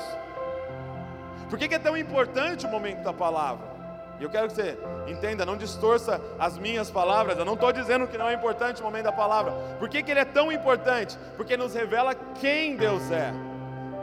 Por 1.48 1.58
que, 1.58 1.66
que 1.66 1.76
é 1.76 1.78
tão 1.78 1.96
importante 1.96 2.66
o 2.66 2.70
momento 2.70 3.02
da 3.02 3.12
palavra? 3.12 3.73
E 4.20 4.22
eu 4.22 4.30
quero 4.30 4.48
que 4.48 4.54
você 4.54 4.78
entenda, 5.06 5.44
não 5.44 5.56
distorça 5.56 6.20
as 6.38 6.56
minhas 6.56 6.90
palavras. 6.90 7.36
Eu 7.36 7.44
não 7.44 7.54
estou 7.54 7.72
dizendo 7.72 8.06
que 8.06 8.16
não 8.16 8.28
é 8.28 8.34
importante 8.34 8.80
o 8.80 8.84
momento 8.84 9.04
da 9.04 9.12
palavra. 9.12 9.52
Por 9.78 9.88
que, 9.88 10.02
que 10.02 10.10
ele 10.10 10.20
é 10.20 10.24
tão 10.24 10.52
importante? 10.52 11.18
Porque 11.36 11.56
nos 11.56 11.74
revela 11.74 12.14
quem 12.40 12.76
Deus 12.76 13.10
é. 13.10 13.32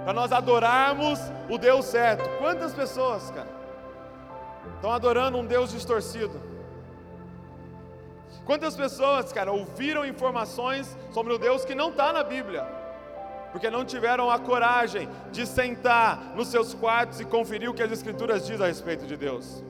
Para 0.03 0.13
nós 0.13 0.31
adorarmos 0.31 1.19
o 1.49 1.57
Deus 1.57 1.85
certo. 1.85 2.27
Quantas 2.39 2.73
pessoas, 2.73 3.31
cara, 3.31 3.47
estão 4.75 4.91
adorando 4.91 5.37
um 5.37 5.45
Deus 5.45 5.71
distorcido? 5.71 6.41
Quantas 8.43 8.75
pessoas, 8.75 9.31
cara, 9.31 9.51
ouviram 9.51 10.05
informações 10.05 10.97
sobre 11.11 11.31
o 11.31 11.37
Deus 11.37 11.63
que 11.63 11.75
não 11.75 11.89
está 11.89 12.11
na 12.11 12.23
Bíblia? 12.23 12.65
Porque 13.51 13.69
não 13.69 13.85
tiveram 13.85 14.31
a 14.31 14.39
coragem 14.39 15.07
de 15.31 15.45
sentar 15.45 16.33
nos 16.35 16.47
seus 16.47 16.73
quartos 16.73 17.19
e 17.19 17.25
conferir 17.25 17.69
o 17.69 17.73
que 17.73 17.83
as 17.83 17.91
Escrituras 17.91 18.45
dizem 18.47 18.65
a 18.65 18.67
respeito 18.67 19.05
de 19.05 19.15
Deus. 19.15 19.63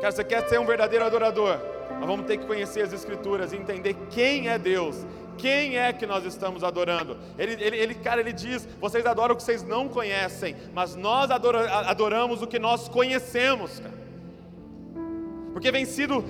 Cara, 0.00 0.12
você 0.12 0.24
quer 0.24 0.48
ser 0.48 0.60
um 0.60 0.66
verdadeiro 0.66 1.04
adorador? 1.04 1.58
Nós 1.98 2.06
vamos 2.06 2.26
ter 2.26 2.38
que 2.38 2.46
conhecer 2.46 2.82
as 2.82 2.92
Escrituras 2.92 3.52
e 3.52 3.56
entender 3.56 3.94
quem 4.10 4.48
é 4.48 4.58
Deus, 4.58 5.06
quem 5.38 5.78
é 5.78 5.92
que 5.92 6.06
nós 6.06 6.24
estamos 6.24 6.62
adorando. 6.62 7.16
Ele, 7.38 7.52
ele, 7.62 7.76
ele, 7.76 7.94
cara, 7.94 8.20
ele 8.20 8.32
diz: 8.32 8.68
vocês 8.80 9.04
adoram 9.06 9.34
o 9.34 9.36
que 9.36 9.42
vocês 9.42 9.62
não 9.62 9.88
conhecem, 9.88 10.56
mas 10.72 10.94
nós 10.94 11.30
adoramos 11.30 12.42
o 12.42 12.46
que 12.46 12.58
nós 12.58 12.88
conhecemos, 12.88 13.80
cara. 13.80 14.03
Porque 15.64 15.72
vem 15.72 15.86
sido, 15.86 16.22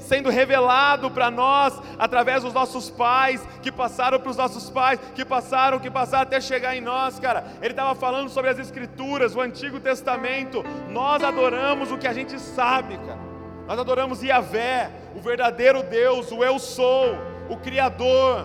sendo 0.00 0.28
revelado 0.30 1.12
para 1.12 1.30
nós 1.30 1.80
através 1.96 2.42
dos 2.42 2.52
nossos 2.52 2.90
pais, 2.90 3.40
que 3.62 3.70
passaram 3.70 4.18
para 4.18 4.30
os 4.30 4.36
nossos 4.36 4.68
pais, 4.68 4.98
que 5.14 5.24
passaram, 5.24 5.78
que 5.78 5.88
passaram 5.88 6.24
até 6.24 6.40
chegar 6.40 6.74
em 6.74 6.80
nós, 6.80 7.20
cara. 7.20 7.44
Ele 7.62 7.70
estava 7.70 7.94
falando 7.94 8.28
sobre 8.28 8.50
as 8.50 8.58
Escrituras, 8.58 9.36
o 9.36 9.40
Antigo 9.40 9.78
Testamento. 9.78 10.64
Nós 10.88 11.22
adoramos 11.22 11.92
o 11.92 11.98
que 11.98 12.08
a 12.08 12.12
gente 12.12 12.36
sabe, 12.40 12.98
cara. 12.98 13.20
Nós 13.68 13.78
adoramos 13.78 14.24
Yahvé, 14.24 14.90
o 15.14 15.20
verdadeiro 15.20 15.84
Deus, 15.84 16.32
o 16.32 16.42
Eu 16.42 16.58
Sou, 16.58 17.16
o 17.48 17.56
Criador. 17.58 18.44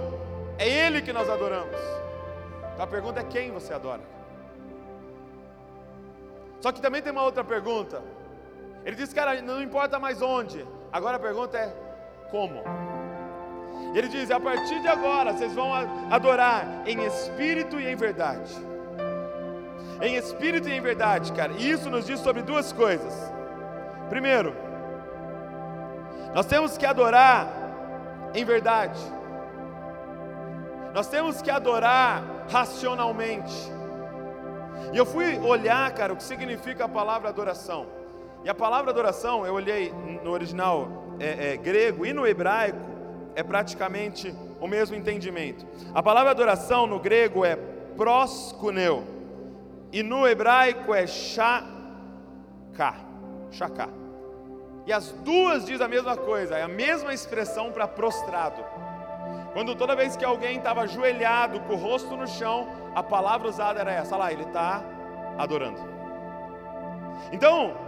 É 0.59 0.69
Ele 0.69 1.01
que 1.01 1.11
nós 1.11 1.27
adoramos. 1.27 1.75
Então 2.71 2.85
a 2.85 2.87
pergunta 2.87 3.19
é 3.19 3.23
quem 3.23 3.51
você 3.51 3.73
adora? 3.73 4.01
Só 6.61 6.71
que 6.71 6.79
também 6.79 7.01
tem 7.01 7.11
uma 7.11 7.23
outra 7.23 7.43
pergunta. 7.43 8.03
Ele 8.85 8.95
diz, 8.95 9.11
cara, 9.11 9.41
não 9.41 9.61
importa 9.61 9.97
mais 9.99 10.21
onde. 10.21 10.65
Agora 10.93 11.17
a 11.17 11.19
pergunta 11.19 11.57
é 11.57 11.73
como. 12.29 12.63
Ele 13.93 14.07
diz: 14.07 14.29
a 14.29 14.39
partir 14.39 14.79
de 14.81 14.87
agora 14.87 15.33
vocês 15.33 15.53
vão 15.53 15.73
adorar 16.11 16.83
em 16.85 17.03
espírito 17.05 17.79
e 17.79 17.87
em 17.87 17.95
verdade. 17.95 18.53
Em 20.01 20.15
espírito 20.15 20.69
e 20.69 20.73
em 20.73 20.81
verdade, 20.81 21.31
cara. 21.33 21.53
E 21.53 21.69
isso 21.69 21.89
nos 21.89 22.05
diz 22.05 22.19
sobre 22.19 22.41
duas 22.41 22.71
coisas. 22.71 23.13
Primeiro, 24.09 24.55
nós 26.33 26.45
temos 26.45 26.77
que 26.77 26.85
adorar 26.85 27.47
em 28.33 28.43
verdade. 28.43 28.99
Nós 30.93 31.07
temos 31.07 31.41
que 31.41 31.49
adorar 31.49 32.23
racionalmente. 32.49 33.73
E 34.93 34.97
eu 34.97 35.05
fui 35.05 35.39
olhar, 35.39 35.91
cara, 35.93 36.13
o 36.13 36.17
que 36.17 36.23
significa 36.23 36.85
a 36.85 36.89
palavra 36.89 37.29
adoração. 37.29 37.87
E 38.45 38.49
a 38.49 38.53
palavra 38.53 38.91
adoração, 38.91 39.43
eu 39.43 39.55
olhei 39.55 39.91
no 40.23 40.29
original 40.29 40.87
é, 41.19 41.53
é, 41.53 41.57
grego 41.57 42.05
e 42.05 42.13
no 42.13 42.27
hebraico, 42.27 42.77
é 43.33 43.41
praticamente 43.41 44.31
o 44.61 44.67
mesmo 44.67 44.95
entendimento. 44.95 45.65
A 45.95 46.03
palavra 46.03 46.29
adoração 46.29 46.85
no 46.85 46.99
grego 46.99 47.43
é 47.43 47.55
proskuneu, 47.97 49.03
e 49.91 50.03
no 50.03 50.27
hebraico 50.27 50.93
é 50.93 51.07
shaka, 51.07 51.65
shaka. 53.49 53.89
E 54.85 54.93
as 54.93 55.11
duas 55.11 55.65
dizem 55.65 55.83
a 55.83 55.89
mesma 55.89 56.15
coisa, 56.15 56.55
é 56.55 56.61
a 56.61 56.67
mesma 56.67 57.15
expressão 57.15 57.71
para 57.71 57.87
prostrado. 57.87 58.63
Quando 59.53 59.73
toda 59.73 59.95
vez 59.95 60.15
que 60.15 60.23
alguém 60.23 60.59
estava 60.59 60.81
ajoelhado, 60.81 61.61
com 61.61 61.73
o 61.73 61.77
rosto 61.77 62.15
no 62.15 62.27
chão, 62.27 62.67
a 62.93 63.01
palavra 63.01 63.47
usada 63.47 63.79
era 63.79 63.91
essa, 63.91 64.15
lá, 64.15 64.31
ele 64.31 64.43
está 64.43 64.83
adorando. 65.35 65.79
Então, 67.31 67.84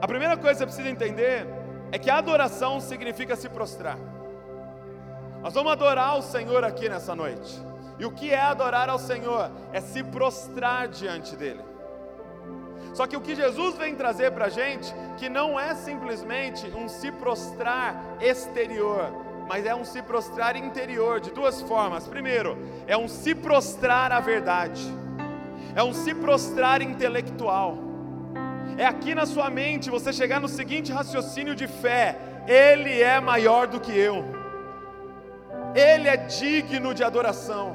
a 0.00 0.08
primeira 0.08 0.36
coisa 0.36 0.52
que 0.52 0.58
você 0.58 0.66
precisa 0.66 0.88
entender 0.88 1.46
é 1.92 1.98
que 1.98 2.08
adoração 2.08 2.80
significa 2.80 3.36
se 3.36 3.48
prostrar. 3.48 3.98
Nós 5.42 5.52
vamos 5.52 5.72
adorar 5.72 6.16
o 6.18 6.22
Senhor 6.22 6.64
aqui 6.64 6.88
nessa 6.88 7.14
noite. 7.14 7.60
E 7.98 8.04
o 8.06 8.10
que 8.10 8.30
é 8.30 8.40
adorar 8.40 8.88
ao 8.88 8.98
Senhor? 8.98 9.50
É 9.72 9.80
se 9.80 10.02
prostrar 10.02 10.88
diante 10.88 11.36
dEle. 11.36 11.60
Só 12.94 13.06
que 13.06 13.16
o 13.16 13.20
que 13.20 13.34
Jesus 13.34 13.76
vem 13.76 13.94
trazer 13.94 14.32
para 14.32 14.46
a 14.46 14.48
gente, 14.48 14.92
que 15.18 15.28
não 15.28 15.60
é 15.60 15.74
simplesmente 15.74 16.66
um 16.74 16.88
se 16.88 17.12
prostrar 17.12 18.16
exterior, 18.20 19.12
mas 19.46 19.66
é 19.66 19.74
um 19.74 19.84
se 19.84 20.00
prostrar 20.02 20.56
interior, 20.56 21.20
de 21.20 21.30
duas 21.30 21.60
formas. 21.60 22.08
Primeiro, 22.08 22.56
é 22.86 22.96
um 22.96 23.06
se 23.06 23.34
prostrar 23.34 24.12
à 24.12 24.20
verdade, 24.20 24.82
é 25.74 25.82
um 25.82 25.92
se 25.92 26.14
prostrar 26.14 26.80
intelectual 26.80 27.89
é 28.80 28.86
aqui 28.86 29.14
na 29.14 29.26
sua 29.26 29.50
mente 29.50 29.90
você 29.90 30.10
chegar 30.10 30.40
no 30.40 30.48
seguinte 30.48 30.90
raciocínio 30.90 31.54
de 31.54 31.66
fé: 31.66 32.16
Ele 32.48 32.94
é 33.02 33.20
maior 33.20 33.66
do 33.66 33.78
que 33.78 33.92
eu, 33.92 34.24
Ele 35.74 36.08
é 36.08 36.16
digno 36.16 36.94
de 36.94 37.04
adoração, 37.04 37.66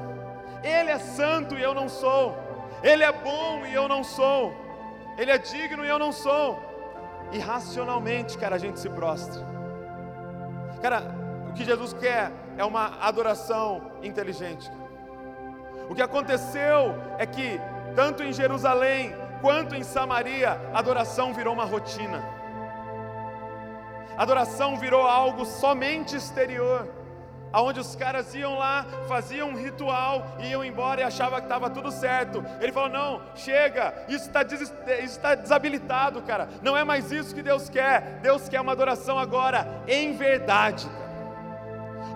Ele 0.64 0.90
é 0.90 0.98
santo 0.98 1.54
e 1.56 1.62
eu 1.62 1.72
não 1.72 1.88
sou, 1.88 2.36
Ele 2.82 3.04
é 3.04 3.12
bom 3.12 3.64
e 3.64 3.72
eu 3.72 3.86
não 3.86 4.02
sou, 4.02 4.52
Ele 5.16 5.30
é 5.30 5.38
digno 5.38 5.84
e 5.84 5.88
eu 5.88 5.98
não 5.98 6.10
sou. 6.10 6.60
E 7.32 7.38
racionalmente, 7.38 8.36
cara, 8.36 8.56
a 8.56 8.58
gente 8.58 8.80
se 8.80 8.88
prostra. 8.88 9.42
Cara, 10.82 11.02
o 11.48 11.52
que 11.52 11.64
Jesus 11.64 11.92
quer 11.92 12.32
é 12.58 12.64
uma 12.64 12.98
adoração 13.00 13.92
inteligente. 14.02 14.68
O 15.88 15.94
que 15.94 16.02
aconteceu 16.02 16.96
é 17.16 17.26
que, 17.26 17.60
tanto 17.94 18.24
em 18.24 18.32
Jerusalém 18.32 19.14
quanto 19.46 19.76
em 19.76 19.84
Samaria, 19.84 20.60
adoração 20.74 21.32
virou 21.32 21.54
uma 21.54 21.64
rotina. 21.64 22.20
Adoração 24.18 24.76
virou 24.76 25.06
algo 25.06 25.44
somente 25.44 26.16
exterior, 26.16 26.88
aonde 27.52 27.78
os 27.78 27.94
caras 27.94 28.34
iam 28.34 28.58
lá, 28.58 28.84
faziam 29.06 29.50
um 29.50 29.56
ritual 29.56 30.26
iam 30.40 30.64
embora 30.64 31.00
e 31.00 31.04
achavam 31.04 31.38
que 31.38 31.44
estava 31.44 31.70
tudo 31.70 31.92
certo. 31.92 32.44
Ele 32.60 32.72
falou: 32.72 32.88
não, 32.88 33.22
chega, 33.36 33.94
isso 34.08 34.26
está 34.26 34.42
des 34.42 34.68
tá 35.22 35.36
desabilitado, 35.36 36.22
cara. 36.22 36.48
Não 36.60 36.76
é 36.76 36.82
mais 36.82 37.12
isso 37.12 37.32
que 37.32 37.40
Deus 37.40 37.68
quer. 37.68 38.18
Deus 38.20 38.48
quer 38.48 38.60
uma 38.60 38.72
adoração 38.72 39.16
agora 39.16 39.64
em 39.86 40.16
verdade. 40.16 40.88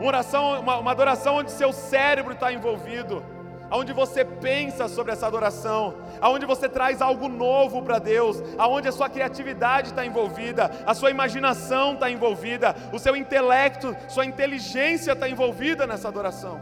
Uma, 0.00 0.06
oração, 0.08 0.58
uma, 0.58 0.78
uma 0.78 0.90
adoração 0.90 1.36
onde 1.36 1.52
seu 1.52 1.72
cérebro 1.72 2.32
está 2.32 2.52
envolvido 2.52 3.22
aonde 3.70 3.92
você 3.92 4.24
pensa 4.24 4.88
sobre 4.88 5.12
essa 5.12 5.26
adoração, 5.26 5.94
aonde 6.20 6.44
você 6.44 6.68
traz 6.68 7.00
algo 7.00 7.28
novo 7.28 7.82
para 7.82 7.98
Deus, 7.98 8.42
aonde 8.58 8.88
a 8.88 8.92
sua 8.92 9.08
criatividade 9.08 9.90
está 9.90 10.04
envolvida, 10.04 10.70
a 10.84 10.92
sua 10.92 11.10
imaginação 11.10 11.94
está 11.94 12.10
envolvida, 12.10 12.74
o 12.92 12.98
seu 12.98 13.14
intelecto, 13.14 13.96
sua 14.08 14.24
inteligência 14.24 15.12
está 15.12 15.28
envolvida 15.28 15.86
nessa 15.86 16.08
adoração. 16.08 16.60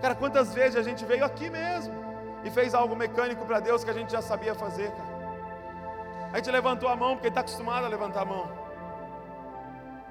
Cara, 0.00 0.14
quantas 0.14 0.54
vezes 0.54 0.76
a 0.76 0.82
gente 0.82 1.04
veio 1.04 1.24
aqui 1.24 1.50
mesmo 1.50 1.94
e 2.44 2.50
fez 2.50 2.74
algo 2.74 2.94
mecânico 2.94 3.44
para 3.44 3.58
Deus 3.60 3.82
que 3.82 3.90
a 3.90 3.94
gente 3.94 4.12
já 4.12 4.22
sabia 4.22 4.54
fazer, 4.54 4.90
cara. 4.90 5.16
A 6.32 6.36
gente 6.36 6.50
levantou 6.50 6.88
a 6.88 6.96
mão 6.96 7.14
porque 7.14 7.28
está 7.28 7.40
acostumado 7.40 7.84
a 7.84 7.88
levantar 7.88 8.22
a 8.22 8.24
mão. 8.24 8.48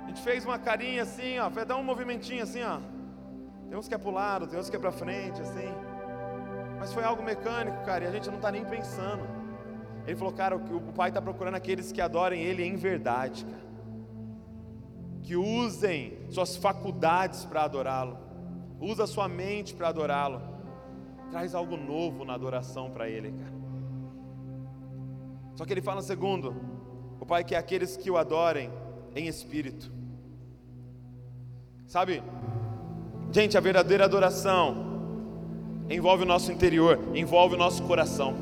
A 0.03 0.07
gente 0.07 0.21
fez 0.21 0.43
uma 0.43 0.59
carinha 0.59 1.03
assim, 1.03 1.39
ó, 1.39 1.49
fez 1.49 1.65
dar 1.65 1.77
um 1.77 1.83
movimentinho 1.83 2.43
assim, 2.43 2.63
ó. 2.63 2.79
Tem 3.75 3.79
uns 3.81 3.89
que 3.89 3.93
é 3.93 3.97
para 3.97 4.09
o 4.09 4.13
lado, 4.13 4.47
tem 4.47 4.57
uns 4.57 4.69
que 4.69 4.75
é 4.77 4.79
para 4.79 4.89
frente, 4.89 5.41
assim. 5.41 5.67
Mas 6.79 6.93
foi 6.93 7.03
algo 7.03 7.21
mecânico, 7.21 7.83
cara, 7.83 8.05
e 8.05 8.07
a 8.07 8.09
gente 8.09 8.29
não 8.29 8.37
está 8.37 8.49
nem 8.49 8.63
pensando. 8.63 9.21
Ele 10.07 10.15
falou, 10.15 10.31
cara, 10.33 10.55
o 10.55 10.93
Pai 10.93 11.09
está 11.09 11.21
procurando 11.21 11.55
aqueles 11.55 11.91
que 11.91 11.99
adorem 11.99 12.41
Ele 12.41 12.63
em 12.63 12.77
verdade, 12.77 13.43
cara. 13.43 13.67
Que 15.23 15.35
usem 15.35 16.17
suas 16.29 16.55
faculdades 16.55 17.43
para 17.43 17.63
adorá-lo. 17.63 18.17
Usa 18.79 19.05
sua 19.05 19.27
mente 19.27 19.73
para 19.73 19.89
adorá-lo. 19.89 20.41
Traz 21.29 21.53
algo 21.53 21.75
novo 21.75 22.23
na 22.23 22.33
adoração 22.33 22.91
para 22.91 23.09
Ele, 23.09 23.33
cara. 23.33 23.55
Só 25.55 25.65
que 25.65 25.73
ele 25.73 25.81
fala 25.81 26.01
segundo, 26.01 26.55
o 27.19 27.25
Pai 27.25 27.43
quer 27.43 27.57
aqueles 27.57 27.97
que 27.97 28.09
o 28.09 28.15
adorem 28.15 28.71
em 29.13 29.27
espírito. 29.27 29.91
Sabe, 31.85 32.23
Gente, 33.35 33.57
a 33.57 33.59
verdadeira 33.59 34.05
adoração 34.05 34.77
envolve 35.89 36.23
o 36.23 36.25
nosso 36.25 36.53
interior, 36.53 36.97
envolve 37.13 37.55
o 37.55 37.57
nosso 37.57 37.83
coração. 37.83 38.33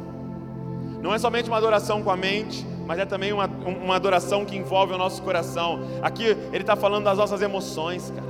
Não 1.01 1.11
é 1.11 1.17
somente 1.17 1.49
uma 1.49 1.57
adoração 1.57 2.03
com 2.03 2.11
a 2.11 2.15
mente, 2.15 2.63
mas 2.85 2.99
é 2.99 3.05
também 3.07 3.33
uma, 3.33 3.47
uma 3.47 3.95
adoração 3.95 4.45
que 4.45 4.55
envolve 4.55 4.93
o 4.93 4.97
nosso 4.99 5.19
coração. 5.23 5.79
Aqui 5.99 6.25
ele 6.25 6.57
está 6.57 6.75
falando 6.75 7.05
das 7.05 7.17
nossas 7.17 7.41
emoções, 7.41 8.11
cara. 8.11 8.27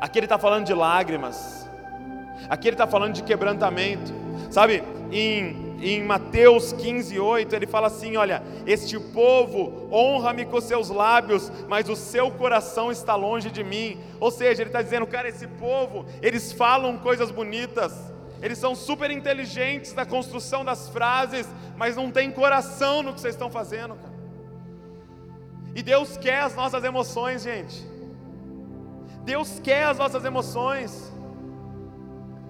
Aqui 0.00 0.18
ele 0.18 0.26
está 0.26 0.40
falando 0.40 0.66
de 0.66 0.74
lágrimas. 0.74 1.70
Aqui 2.48 2.66
ele 2.66 2.74
está 2.74 2.88
falando 2.88 3.12
de 3.12 3.22
quebrantamento. 3.22 4.12
Sabe, 4.50 4.82
em 5.12 5.67
em 5.80 6.02
Mateus 6.02 6.72
15, 6.72 7.18
8, 7.18 7.54
ele 7.54 7.66
fala 7.66 7.86
assim: 7.86 8.16
Olha, 8.16 8.42
este 8.66 8.98
povo 8.98 9.88
honra-me 9.92 10.44
com 10.44 10.60
seus 10.60 10.90
lábios, 10.90 11.52
mas 11.68 11.88
o 11.88 11.94
seu 11.94 12.30
coração 12.30 12.90
está 12.90 13.14
longe 13.14 13.50
de 13.50 13.62
mim. 13.62 13.98
Ou 14.18 14.30
seja, 14.30 14.62
ele 14.62 14.70
está 14.70 14.82
dizendo, 14.82 15.06
cara, 15.06 15.28
esse 15.28 15.46
povo, 15.46 16.04
eles 16.20 16.52
falam 16.52 16.98
coisas 16.98 17.30
bonitas, 17.30 17.94
eles 18.42 18.58
são 18.58 18.74
super 18.74 19.10
inteligentes 19.10 19.94
na 19.94 20.04
construção 20.04 20.64
das 20.64 20.88
frases, 20.88 21.46
mas 21.76 21.94
não 21.94 22.10
tem 22.10 22.30
coração 22.30 23.02
no 23.02 23.14
que 23.14 23.20
vocês 23.20 23.34
estão 23.34 23.50
fazendo, 23.50 23.94
cara. 23.94 24.18
E 25.76 25.82
Deus 25.82 26.16
quer 26.16 26.40
as 26.40 26.56
nossas 26.56 26.82
emoções, 26.82 27.42
gente. 27.42 27.86
Deus 29.24 29.60
quer 29.60 29.84
as 29.84 29.98
nossas 29.98 30.24
emoções. 30.24 31.12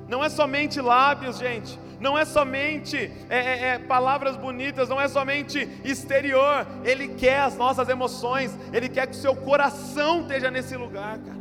Não 0.09 0.25
é 0.25 0.31
somente 0.31 0.81
lábios, 0.81 1.39
gente 1.39 1.79
não 2.01 2.17
é 2.17 2.25
somente 2.25 3.11
é, 3.29 3.39
é, 3.39 3.69
é, 3.69 3.79
palavras 3.79 4.37
bonitas, 4.37 4.89
não 4.89 5.01
é 5.01 5.09
somente 5.09 5.69
exterior, 5.85 6.67
Ele 6.85 7.09
quer 7.09 7.41
as 7.41 7.57
nossas 7.57 7.89
emoções, 7.89 8.57
Ele 8.73 8.89
quer 8.89 9.07
que 9.07 9.17
o 9.17 9.21
seu 9.21 9.35
coração 9.35 10.23
esteja 10.23 10.51
nesse 10.51 10.77
lugar, 10.77 11.19
cara, 11.19 11.39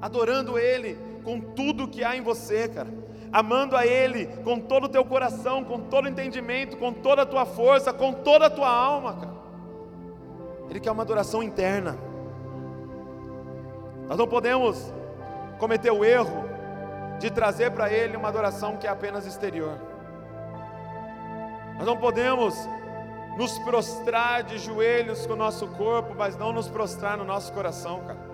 adorando 0.00 0.58
Ele 0.58 0.98
com 1.24 1.40
tudo 1.40 1.88
que 1.88 2.04
há 2.04 2.16
em 2.16 2.20
você, 2.20 2.68
cara, 2.68 2.92
amando 3.32 3.76
a 3.76 3.86
Ele 3.86 4.26
com 4.44 4.58
todo 4.58 4.84
o 4.84 4.88
teu 4.88 5.04
coração, 5.04 5.64
com 5.64 5.80
todo 5.80 6.04
o 6.04 6.08
entendimento, 6.08 6.76
com 6.76 6.92
toda 6.92 7.22
a 7.22 7.26
tua 7.26 7.46
força, 7.46 7.92
com 7.92 8.12
toda 8.12 8.46
a 8.46 8.50
tua 8.50 8.68
alma, 8.68 9.14
cara. 9.14 9.42
Ele 10.68 10.80
quer 10.80 10.90
uma 10.90 11.02
adoração 11.02 11.42
interna. 11.42 11.98
Nós 14.08 14.18
não 14.18 14.26
podemos 14.26 14.92
cometer 15.58 15.90
o 15.90 16.04
erro 16.04 16.41
de 17.22 17.30
trazer 17.30 17.70
para 17.70 17.88
Ele 17.88 18.16
uma 18.16 18.26
adoração 18.28 18.76
que 18.76 18.84
é 18.84 18.90
apenas 18.90 19.24
exterior. 19.24 19.78
Nós 21.76 21.86
não 21.86 21.96
podemos 21.96 22.68
nos 23.38 23.56
prostrar 23.60 24.42
de 24.42 24.58
joelhos 24.58 25.24
com 25.24 25.34
o 25.34 25.36
nosso 25.36 25.68
corpo, 25.68 26.16
mas 26.16 26.36
não 26.36 26.52
nos 26.52 26.68
prostrar 26.68 27.16
no 27.16 27.24
nosso 27.24 27.52
coração, 27.52 28.00
cara. 28.00 28.32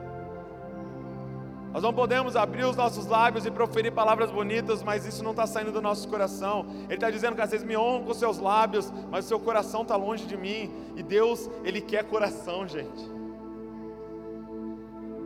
Nós 1.71 1.83
não 1.83 1.92
podemos 1.92 2.35
abrir 2.35 2.64
os 2.64 2.76
nossos 2.76 3.07
lábios 3.07 3.45
e 3.45 3.50
proferir 3.50 3.92
palavras 3.92 4.30
bonitas, 4.30 4.83
mas 4.83 5.04
isso 5.04 5.23
não 5.23 5.33
está 5.33 5.47
saindo 5.47 5.71
do 5.71 5.83
nosso 5.83 6.09
coração. 6.09 6.64
Ele 6.85 6.95
está 6.95 7.11
dizendo 7.11 7.37
que 7.37 7.47
vocês 7.47 7.62
me 7.62 7.76
honram 7.76 8.04
com 8.04 8.14
seus 8.14 8.38
lábios, 8.38 8.90
mas 9.11 9.26
o 9.26 9.28
seu 9.28 9.38
coração 9.38 9.83
está 9.83 9.97
longe 9.97 10.25
de 10.25 10.37
mim. 10.37 10.73
E 10.97 11.02
Deus, 11.02 11.49
Ele 11.62 11.83
quer 11.83 12.04
coração, 12.04 12.66
gente. 12.66 13.17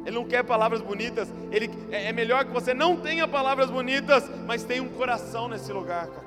Ele 0.04 0.16
não 0.16 0.24
quer 0.24 0.42
palavras 0.42 0.80
bonitas. 0.80 1.28
Ele, 1.50 1.70
é, 1.90 2.08
é 2.08 2.12
melhor 2.12 2.44
que 2.44 2.50
você 2.50 2.74
não 2.74 2.96
tenha 2.96 3.26
palavras 3.26 3.70
bonitas, 3.70 4.28
mas 4.46 4.64
tenha 4.64 4.82
um 4.82 4.88
coração 4.88 5.48
nesse 5.48 5.72
lugar, 5.72 6.06
cara. 6.06 6.26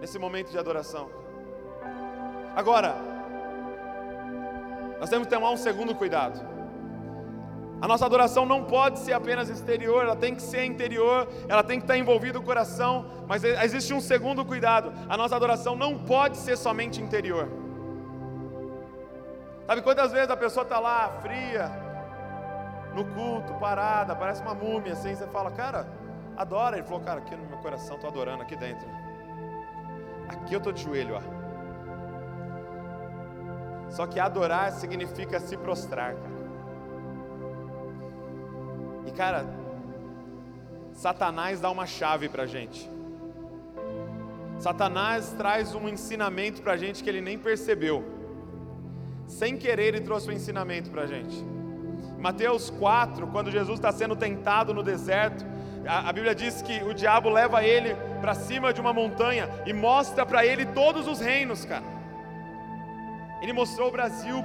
Nesse 0.00 0.18
momento 0.18 0.50
de 0.50 0.58
adoração. 0.58 1.08
Agora, 2.54 2.96
nós 5.00 5.08
temos 5.08 5.26
que 5.26 5.34
tomar 5.34 5.50
um 5.50 5.56
segundo 5.56 5.94
cuidado. 5.94 6.54
A 7.80 7.88
nossa 7.88 8.06
adoração 8.06 8.46
não 8.46 8.64
pode 8.64 9.00
ser 9.00 9.12
apenas 9.12 9.50
exterior, 9.50 10.04
ela 10.04 10.16
tem 10.16 10.34
que 10.34 10.40
ser 10.40 10.64
interior, 10.64 11.28
ela 11.48 11.62
tem 11.62 11.78
que 11.78 11.84
estar 11.84 11.98
envolvida 11.98 12.38
o 12.38 12.42
coração, 12.42 13.04
mas 13.26 13.44
existe 13.44 13.92
um 13.92 14.00
segundo 14.00 14.44
cuidado: 14.44 14.92
a 15.08 15.16
nossa 15.16 15.36
adoração 15.36 15.76
não 15.76 15.98
pode 15.98 16.38
ser 16.38 16.56
somente 16.56 17.02
interior. 17.02 17.48
Sabe 19.66 19.82
quantas 19.82 20.12
vezes 20.12 20.30
a 20.30 20.36
pessoa 20.36 20.62
está 20.62 20.78
lá 20.78 21.18
fria, 21.20 21.83
no 22.94 23.04
culto, 23.04 23.52
parada, 23.54 24.14
parece 24.14 24.40
uma 24.42 24.54
múmia 24.54 24.92
assim, 24.92 25.14
você 25.14 25.26
fala, 25.26 25.50
cara, 25.50 25.86
adora. 26.36 26.76
Ele 26.76 26.86
falou, 26.86 27.00
cara, 27.00 27.20
aqui 27.20 27.34
no 27.34 27.46
meu 27.46 27.58
coração 27.58 27.96
estou 27.96 28.08
adorando 28.08 28.42
aqui 28.42 28.56
dentro. 28.56 28.86
Aqui 30.28 30.54
eu 30.54 30.58
estou 30.58 30.72
de 30.72 30.82
joelho, 30.82 31.16
ó. 31.16 31.44
Só 33.90 34.06
que 34.06 34.18
adorar 34.18 34.72
significa 34.72 35.38
se 35.38 35.56
prostrar, 35.56 36.14
cara. 36.14 36.34
E 39.06 39.10
cara, 39.12 39.46
Satanás 40.92 41.60
dá 41.60 41.70
uma 41.70 41.86
chave 41.86 42.28
para 42.28 42.46
gente. 42.46 42.90
Satanás 44.58 45.32
traz 45.36 45.74
um 45.74 45.88
ensinamento 45.88 46.62
para 46.62 46.76
gente 46.76 47.02
que 47.02 47.10
ele 47.10 47.20
nem 47.20 47.38
percebeu. 47.38 48.04
Sem 49.26 49.56
querer, 49.56 49.88
ele 49.88 50.00
trouxe 50.00 50.28
um 50.28 50.32
ensinamento 50.32 50.90
para 50.90 51.02
a 51.02 51.06
gente. 51.06 51.53
Mateus 52.24 52.70
4, 52.70 53.26
quando 53.26 53.50
Jesus 53.50 53.78
está 53.78 53.92
sendo 53.92 54.16
tentado 54.16 54.72
no 54.72 54.82
deserto, 54.82 55.44
a, 55.86 56.08
a 56.08 56.10
Bíblia 56.10 56.34
diz 56.34 56.62
que 56.62 56.82
o 56.82 56.94
diabo 56.94 57.28
leva 57.28 57.62
ele 57.62 57.94
para 58.22 58.32
cima 58.32 58.72
de 58.72 58.80
uma 58.80 58.94
montanha 58.94 59.46
e 59.66 59.74
mostra 59.74 60.24
para 60.24 60.42
ele 60.46 60.64
todos 60.64 61.06
os 61.06 61.20
reinos, 61.20 61.66
cara. 61.66 61.84
Ele 63.42 63.52
mostrou 63.52 63.88
o 63.88 63.92
Brasil 63.92 64.42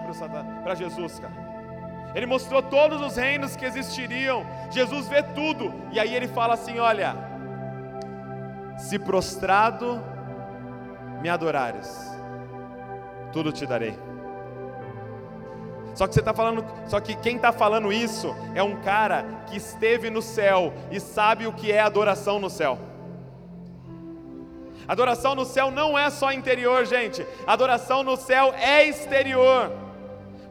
para 0.62 0.76
Jesus, 0.76 1.22
cara. 1.22 2.12
Ele 2.14 2.26
mostrou 2.26 2.62
todos 2.62 3.02
os 3.02 3.16
reinos 3.16 3.56
que 3.56 3.64
existiriam. 3.64 4.46
Jesus 4.70 5.08
vê 5.08 5.24
tudo. 5.24 5.74
E 5.94 6.02
aí 6.02 6.14
ele 6.14 6.28
fala 6.28 6.56
assim: 6.56 6.80
Olha, 6.80 7.16
se 8.78 9.00
prostrado 9.00 10.04
me 11.22 11.30
adorares, 11.30 11.98
tudo 13.32 13.54
te 13.54 13.66
darei. 13.66 14.09
Só 15.96 16.08
que 16.08 16.14
você 16.14 16.20
está 16.20 16.34
falando, 16.34 16.66
só 16.88 17.00
que 17.00 17.16
quem 17.16 17.36
está 17.36 17.52
falando 17.52 17.92
isso 17.92 18.36
é 18.56 18.64
um 18.64 18.78
cara 18.82 19.26
que 19.48 19.58
esteve 19.58 20.10
no 20.10 20.22
céu 20.22 20.74
e 20.92 21.00
sabe 21.00 21.48
o 21.48 21.54
que 21.54 21.72
é 21.72 21.80
adoração 21.80 22.40
no 22.40 22.50
céu. 22.50 22.78
Adoração 24.88 25.36
no 25.36 25.46
céu 25.46 25.70
não 25.70 25.98
é 25.98 26.10
só 26.10 26.32
interior, 26.32 26.84
gente. 26.86 27.26
Adoração 27.46 28.02
no 28.02 28.18
céu 28.18 28.54
é 28.58 28.86
exterior. 28.86 29.72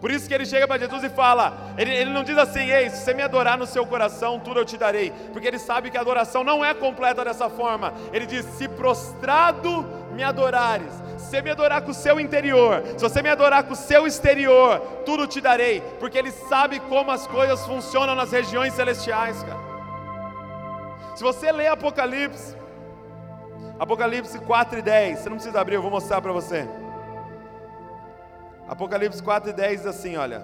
Por 0.00 0.12
isso 0.12 0.28
que 0.28 0.34
ele 0.34 0.46
chega 0.46 0.66
para 0.66 0.78
Jesus 0.78 1.02
e 1.02 1.08
fala: 1.08 1.74
ele, 1.76 1.92
ele, 1.92 2.10
não 2.10 2.22
diz 2.22 2.38
assim, 2.38 2.70
ei, 2.70 2.88
se 2.88 2.98
você 2.98 3.14
me 3.14 3.22
adorar 3.22 3.58
no 3.58 3.66
seu 3.66 3.84
coração, 3.84 4.38
tudo 4.38 4.60
eu 4.60 4.64
te 4.64 4.76
darei. 4.76 5.12
Porque 5.32 5.48
ele 5.48 5.58
sabe 5.58 5.90
que 5.90 5.98
a 5.98 6.00
adoração 6.00 6.44
não 6.44 6.64
é 6.64 6.72
completa 6.72 7.24
dessa 7.24 7.50
forma. 7.50 7.92
Ele 8.12 8.26
diz: 8.26 8.44
se 8.44 8.68
prostrado 8.68 9.84
me 10.18 10.24
adorares, 10.24 10.92
se 11.16 11.30
você 11.30 11.40
me 11.40 11.50
adorar 11.50 11.80
com 11.82 11.92
o 11.92 11.94
seu 11.94 12.18
interior, 12.18 12.82
se 12.96 13.02
você 13.08 13.22
me 13.22 13.28
adorar 13.28 13.62
com 13.62 13.72
o 13.72 13.76
seu 13.76 14.04
exterior, 14.04 14.80
tudo 15.06 15.28
te 15.28 15.40
darei. 15.40 15.80
Porque 16.00 16.18
ele 16.18 16.32
sabe 16.32 16.80
como 16.80 17.12
as 17.12 17.24
coisas 17.28 17.64
funcionam 17.64 18.16
nas 18.16 18.32
regiões 18.32 18.72
celestiais, 18.72 19.40
cara. 19.44 19.60
Se 21.14 21.22
você 21.22 21.52
ler 21.52 21.68
Apocalipse, 21.68 22.56
Apocalipse 23.78 24.40
4 24.40 24.80
e 24.80 24.82
10, 24.82 25.18
você 25.20 25.28
não 25.28 25.36
precisa 25.36 25.60
abrir, 25.60 25.76
eu 25.76 25.82
vou 25.82 25.90
mostrar 25.90 26.20
para 26.20 26.32
você. 26.32 26.68
Apocalipse 28.68 29.22
4 29.22 29.50
e 29.50 29.52
10 29.52 29.78
diz 29.78 29.86
assim: 29.86 30.16
olha, 30.16 30.42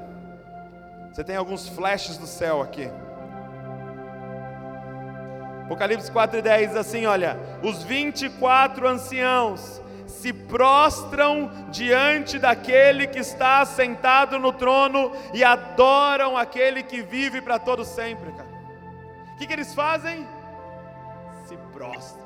você 1.12 1.24
tem 1.24 1.34
alguns 1.34 1.68
flashes 1.68 2.16
do 2.16 2.28
céu 2.28 2.62
aqui. 2.62 2.88
Apocalipse 5.64 6.10
4 6.10 6.38
e 6.38 6.42
10 6.42 6.68
diz 6.68 6.76
assim: 6.76 7.06
olha, 7.06 7.38
os 7.62 7.82
24 7.82 8.86
anciãos 8.86 9.82
se 10.06 10.32
prostram 10.32 11.50
diante 11.70 12.38
daquele 12.38 13.06
que 13.06 13.18
está 13.18 13.64
sentado 13.64 14.38
no 14.38 14.52
trono 14.52 15.12
e 15.32 15.42
adoram 15.42 16.36
aquele 16.36 16.82
que 16.82 17.02
vive 17.02 17.40
para 17.40 17.58
todo 17.58 17.84
sempre, 17.84 18.30
cara. 18.32 18.48
O 19.34 19.36
que, 19.36 19.46
que 19.46 19.52
eles 19.52 19.74
fazem? 19.74 20.26
Se 21.46 21.56
prostram. 21.72 22.24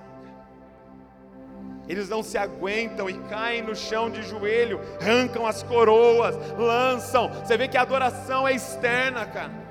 Eles 1.88 2.08
não 2.08 2.22
se 2.22 2.36
aguentam 2.36 3.08
e 3.08 3.14
caem 3.28 3.62
no 3.62 3.74
chão 3.74 4.10
de 4.10 4.22
joelho, 4.22 4.80
arrancam 5.00 5.46
as 5.46 5.62
coroas, 5.62 6.36
lançam. 6.58 7.28
Você 7.30 7.56
vê 7.56 7.66
que 7.66 7.78
a 7.78 7.82
adoração 7.82 8.46
é 8.46 8.52
externa, 8.52 9.24
cara. 9.24 9.67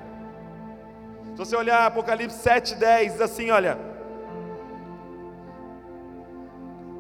Se 1.38 1.46
você 1.46 1.56
olhar 1.56 1.86
Apocalipse 1.86 2.36
7,10, 2.36 3.12
diz 3.12 3.22
assim: 3.22 3.52
olha. 3.52 3.78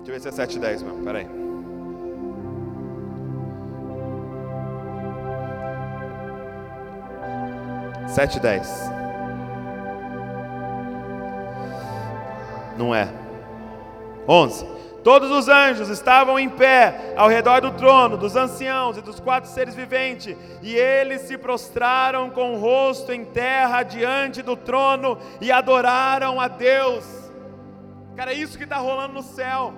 Deixa 0.03 0.11
eu 0.11 0.13
ver 0.13 0.19
se 0.19 0.27
é 0.27 0.45
7,10, 0.45 0.85
mano. 0.85 1.03
Peraí. 1.03 1.27
Sete 8.07 8.39
dez. 8.39 8.69
Não 12.77 12.93
é. 12.93 13.07
Onze. 14.27 14.67
Todos 15.07 15.31
os 15.31 15.47
anjos 15.47 15.87
estavam 15.87 16.37
em 16.37 16.49
pé 16.49 17.13
ao 17.15 17.29
redor 17.29 17.61
do 17.61 17.71
trono, 17.71 18.17
dos 18.17 18.35
anciãos 18.35 18.97
e 18.97 19.01
dos 19.01 19.21
quatro 19.21 19.49
seres 19.49 19.73
viventes, 19.73 20.35
e 20.61 20.75
eles 20.75 21.21
se 21.21 21.37
prostraram 21.37 22.29
com 22.29 22.53
o 22.53 22.59
rosto 22.59 23.13
em 23.13 23.23
terra 23.23 23.83
diante 23.83 24.41
do 24.41 24.57
trono 24.57 25.17
e 25.39 25.49
adoraram 25.49 26.41
a 26.41 26.49
Deus. 26.49 27.05
Cara, 28.17 28.33
é 28.33 28.35
isso 28.35 28.57
que 28.57 28.65
está 28.65 28.79
rolando 28.79 29.13
no 29.13 29.23
céu. 29.23 29.73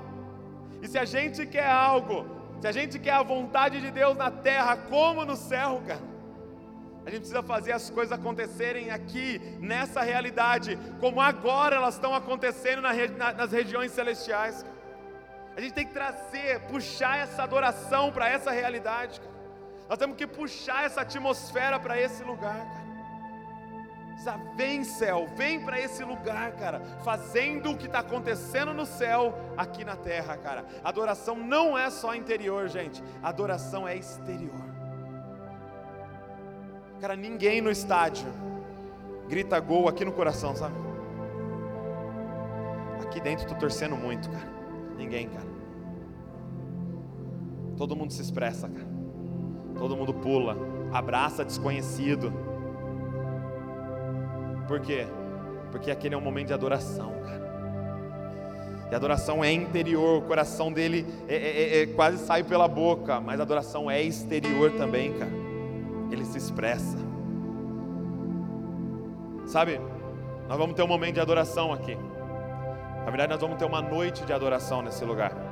E 0.81 0.87
se 0.87 0.97
a 0.97 1.05
gente 1.05 1.45
quer 1.45 1.69
algo, 1.69 2.25
se 2.59 2.67
a 2.67 2.71
gente 2.71 2.97
quer 2.97 3.13
a 3.13 3.21
vontade 3.21 3.79
de 3.79 3.91
Deus 3.91 4.17
na 4.17 4.31
terra 4.31 4.77
como 4.77 5.25
no 5.25 5.35
céu, 5.35 5.79
cara, 5.85 6.01
a 7.05 7.09
gente 7.11 7.19
precisa 7.19 7.43
fazer 7.43 7.73
as 7.73 7.87
coisas 7.91 8.11
acontecerem 8.11 8.89
aqui, 8.89 9.39
nessa 9.59 10.01
realidade, 10.01 10.75
como 10.99 11.21
agora 11.21 11.75
elas 11.75 11.93
estão 11.93 12.15
acontecendo 12.15 12.81
nas 12.81 13.51
regiões 13.51 13.91
celestiais. 13.91 14.63
Cara. 14.63 14.78
A 15.59 15.61
gente 15.61 15.73
tem 15.73 15.85
que 15.85 15.91
trazer, 15.91 16.61
puxar 16.69 17.19
essa 17.19 17.43
adoração 17.43 18.13
para 18.13 18.29
essa 18.29 18.49
realidade, 18.49 19.19
cara. 19.19 19.35
Nós 19.89 19.97
temos 19.97 20.15
que 20.15 20.25
puxar 20.25 20.85
essa 20.85 21.01
atmosfera 21.01 21.77
para 21.77 21.99
esse 21.99 22.23
lugar, 22.23 22.65
cara. 24.15 24.39
Vem 24.55 24.85
céu, 24.85 25.27
vem 25.35 25.59
para 25.59 25.77
esse 25.77 26.01
lugar, 26.01 26.53
cara, 26.53 26.79
fazendo 27.03 27.71
o 27.71 27.77
que 27.77 27.87
está 27.87 27.99
acontecendo 27.99 28.73
no 28.73 28.85
céu, 28.85 29.37
aqui 29.57 29.83
na 29.83 29.97
terra, 29.97 30.37
cara. 30.37 30.65
Adoração 30.81 31.35
não 31.35 31.77
é 31.77 31.89
só 31.89 32.15
interior, 32.15 32.69
gente, 32.69 33.03
adoração 33.21 33.85
é 33.85 33.97
exterior. 33.97 34.63
Cara, 37.01 37.17
ninguém 37.17 37.59
no 37.59 37.69
estádio 37.69 38.31
grita 39.27 39.59
gol 39.59 39.89
aqui 39.89 40.05
no 40.05 40.13
coração, 40.13 40.55
sabe? 40.55 40.75
Aqui 43.03 43.19
dentro 43.19 43.43
estou 43.43 43.57
torcendo 43.57 43.97
muito, 43.97 44.29
cara. 44.29 44.47
Ninguém, 44.95 45.29
cara. 45.29 45.48
Todo 47.79 47.95
mundo 47.95 48.11
se 48.11 48.21
expressa, 48.21 48.67
cara. 48.67 48.89
Todo 49.77 49.95
mundo 49.95 50.13
pula, 50.13 50.57
abraça 50.91 51.45
desconhecido. 51.45 52.33
Por 54.67 54.81
quê? 54.81 55.07
Porque 55.71 55.89
aquele 55.89 56.13
é 56.13 56.17
um 56.17 56.21
momento 56.21 56.47
de 56.47 56.53
adoração, 56.53 57.09
cara. 57.23 58.87
E 58.91 58.93
a 58.93 58.97
adoração 58.97 59.41
é 59.41 59.53
interior, 59.53 60.17
o 60.17 60.21
coração 60.23 60.73
dele 60.73 61.05
é, 61.25 61.35
é, 61.35 61.37
é, 61.39 61.81
é, 61.83 61.85
quase 61.85 62.17
sai 62.17 62.43
pela 62.43 62.67
boca, 62.67 63.21
mas 63.21 63.39
a 63.39 63.43
adoração 63.43 63.89
é 63.89 64.03
exterior 64.03 64.73
também, 64.73 65.13
cara. 65.13 65.31
Ele 66.11 66.25
se 66.25 66.37
expressa. 66.37 66.97
Sabe, 69.45 69.79
nós 70.49 70.57
vamos 70.57 70.75
ter 70.75 70.83
um 70.83 70.87
momento 70.87 71.13
de 71.13 71.21
adoração 71.21 71.71
aqui. 71.71 71.97
Na 73.05 73.09
verdade, 73.09 73.31
nós 73.31 73.39
vamos 73.39 73.57
ter 73.57 73.63
uma 73.63 73.81
noite 73.81 74.25
de 74.25 74.33
adoração 74.33 74.81
nesse 74.81 75.05
lugar. 75.05 75.48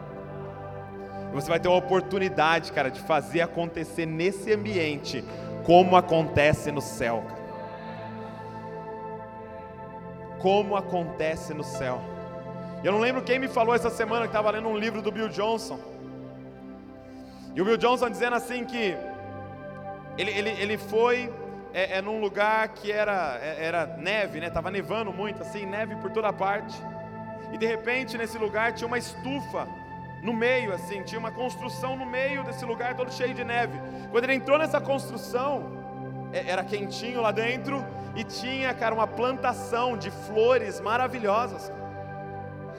Você 1.33 1.49
vai 1.49 1.59
ter 1.59 1.67
uma 1.67 1.77
oportunidade, 1.77 2.71
cara, 2.71 2.89
de 2.89 2.99
fazer 2.99 3.41
acontecer 3.41 4.05
nesse 4.05 4.53
ambiente 4.53 5.23
como 5.63 5.95
acontece 5.95 6.71
no 6.71 6.81
céu, 6.81 7.23
cara. 7.27 7.47
Como 10.39 10.75
acontece 10.75 11.53
no 11.53 11.63
céu. 11.63 11.99
Eu 12.83 12.91
não 12.91 12.99
lembro 12.99 13.23
quem 13.23 13.39
me 13.39 13.47
falou 13.47 13.73
essa 13.75 13.89
semana 13.89 14.21
que 14.21 14.27
estava 14.27 14.51
lendo 14.51 14.69
um 14.69 14.77
livro 14.77 15.01
do 15.01 15.11
Bill 15.11 15.29
Johnson. 15.29 15.79
E 17.55 17.61
o 17.61 17.65
Bill 17.65 17.77
Johnson 17.77 18.09
dizendo 18.09 18.35
assim 18.35 18.63
que 18.63 18.95
ele, 20.17 20.31
ele, 20.31 20.49
ele 20.49 20.77
foi 20.77 21.31
é, 21.73 21.97
é 21.97 22.01
num 22.01 22.19
lugar 22.19 22.69
que 22.69 22.91
era, 22.91 23.39
é, 23.41 23.65
era 23.65 23.85
neve, 23.85 24.39
né? 24.39 24.49
Tava 24.49 24.71
nevando 24.71 25.11
muito, 25.11 25.41
assim, 25.41 25.65
neve 25.65 25.95
por 25.97 26.11
toda 26.11 26.31
parte. 26.31 26.75
E 27.51 27.57
de 27.57 27.65
repente 27.65 28.17
nesse 28.17 28.37
lugar 28.37 28.73
tinha 28.73 28.87
uma 28.87 28.97
estufa 28.97 29.67
no 30.21 30.33
meio, 30.33 30.73
assim, 30.73 31.03
tinha 31.03 31.19
uma 31.19 31.31
construção 31.31 31.95
no 31.95 32.05
meio 32.05 32.43
desse 32.43 32.65
lugar 32.65 32.95
todo 32.95 33.13
cheio 33.13 33.33
de 33.33 33.43
neve. 33.43 33.79
Quando 34.11 34.23
ele 34.23 34.33
entrou 34.33 34.57
nessa 34.57 34.81
construção, 34.81 35.71
é, 36.33 36.49
era 36.49 36.63
quentinho 36.63 37.21
lá 37.21 37.31
dentro 37.31 37.85
e 38.15 38.23
tinha, 38.23 38.73
cara, 38.73 38.93
uma 38.93 39.07
plantação 39.07 39.97
de 39.97 40.09
flores 40.09 40.81
maravilhosas. 40.81 41.71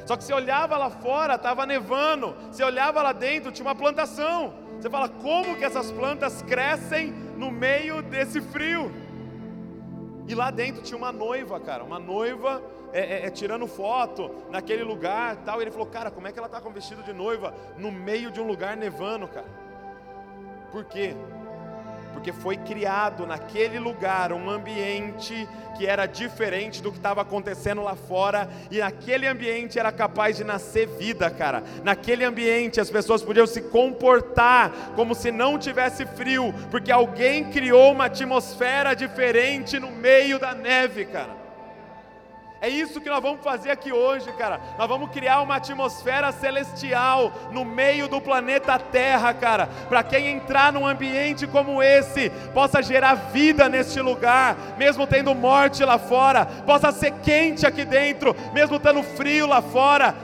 Só 0.04 0.16
que 0.16 0.24
você 0.24 0.32
olhava 0.32 0.76
lá 0.76 0.90
fora, 0.90 1.34
estava 1.34 1.66
nevando. 1.66 2.34
Você 2.50 2.64
olhava 2.64 3.02
lá 3.02 3.12
dentro, 3.12 3.52
tinha 3.52 3.66
uma 3.66 3.74
plantação. 3.74 4.54
Você 4.80 4.88
fala, 4.88 5.08
como 5.08 5.56
que 5.56 5.64
essas 5.64 5.90
plantas 5.90 6.42
crescem 6.42 7.12
no 7.36 7.50
meio 7.50 8.00
desse 8.00 8.40
frio? 8.40 8.90
E 10.26 10.34
lá 10.34 10.50
dentro 10.50 10.82
tinha 10.82 10.96
uma 10.96 11.12
noiva, 11.12 11.58
cara, 11.58 11.82
uma 11.82 11.98
noiva 11.98 12.62
é, 12.92 13.00
é, 13.00 13.26
é, 13.26 13.30
tirando 13.30 13.66
foto 13.66 14.30
naquele 14.50 14.82
lugar 14.82 15.36
tal. 15.44 15.60
E 15.60 15.64
ele 15.64 15.70
falou, 15.70 15.86
cara, 15.86 16.10
como 16.10 16.26
é 16.26 16.32
que 16.32 16.38
ela 16.38 16.46
está 16.46 16.60
com 16.60 16.70
vestido 16.70 17.02
de 17.02 17.12
noiva 17.12 17.54
no 17.76 17.90
meio 17.90 18.30
de 18.30 18.40
um 18.40 18.46
lugar 18.46 18.76
nevando, 18.76 19.28
cara? 19.28 19.46
Por 20.70 20.84
quê? 20.84 21.14
porque 22.18 22.32
foi 22.32 22.56
criado 22.56 23.24
naquele 23.24 23.78
lugar 23.78 24.32
um 24.32 24.50
ambiente 24.50 25.48
que 25.76 25.86
era 25.86 26.04
diferente 26.04 26.82
do 26.82 26.90
que 26.90 26.96
estava 26.96 27.22
acontecendo 27.22 27.80
lá 27.80 27.94
fora, 27.94 28.50
e 28.68 28.78
naquele 28.78 29.24
ambiente 29.24 29.78
era 29.78 29.92
capaz 29.92 30.36
de 30.36 30.42
nascer 30.42 30.88
vida, 30.88 31.30
cara. 31.30 31.62
Naquele 31.84 32.24
ambiente 32.24 32.80
as 32.80 32.90
pessoas 32.90 33.22
podiam 33.22 33.46
se 33.46 33.62
comportar 33.62 34.72
como 34.96 35.14
se 35.14 35.30
não 35.30 35.56
tivesse 35.56 36.04
frio, 36.04 36.52
porque 36.72 36.90
alguém 36.90 37.44
criou 37.52 37.92
uma 37.92 38.06
atmosfera 38.06 38.94
diferente 38.94 39.78
no 39.78 39.92
meio 39.92 40.40
da 40.40 40.52
neve, 40.52 41.04
cara. 41.04 41.37
É 42.60 42.68
isso 42.68 43.00
que 43.00 43.08
nós 43.08 43.22
vamos 43.22 43.40
fazer 43.40 43.70
aqui 43.70 43.92
hoje, 43.92 44.32
cara. 44.32 44.60
Nós 44.76 44.88
vamos 44.88 45.10
criar 45.10 45.40
uma 45.42 45.56
atmosfera 45.56 46.32
celestial 46.32 47.32
no 47.52 47.64
meio 47.64 48.08
do 48.08 48.20
planeta 48.20 48.76
Terra, 48.78 49.32
cara. 49.32 49.68
Para 49.88 50.02
quem 50.02 50.26
entrar 50.26 50.72
num 50.72 50.84
ambiente 50.84 51.46
como 51.46 51.80
esse, 51.80 52.30
possa 52.52 52.82
gerar 52.82 53.14
vida 53.14 53.68
neste 53.68 54.00
lugar, 54.00 54.56
mesmo 54.76 55.06
tendo 55.06 55.34
morte 55.36 55.84
lá 55.84 55.98
fora, 55.98 56.46
possa 56.46 56.90
ser 56.90 57.12
quente 57.22 57.64
aqui 57.64 57.84
dentro, 57.84 58.34
mesmo 58.52 58.76
estando 58.76 59.04
frio 59.04 59.46
lá 59.46 59.62
fora. 59.62 60.16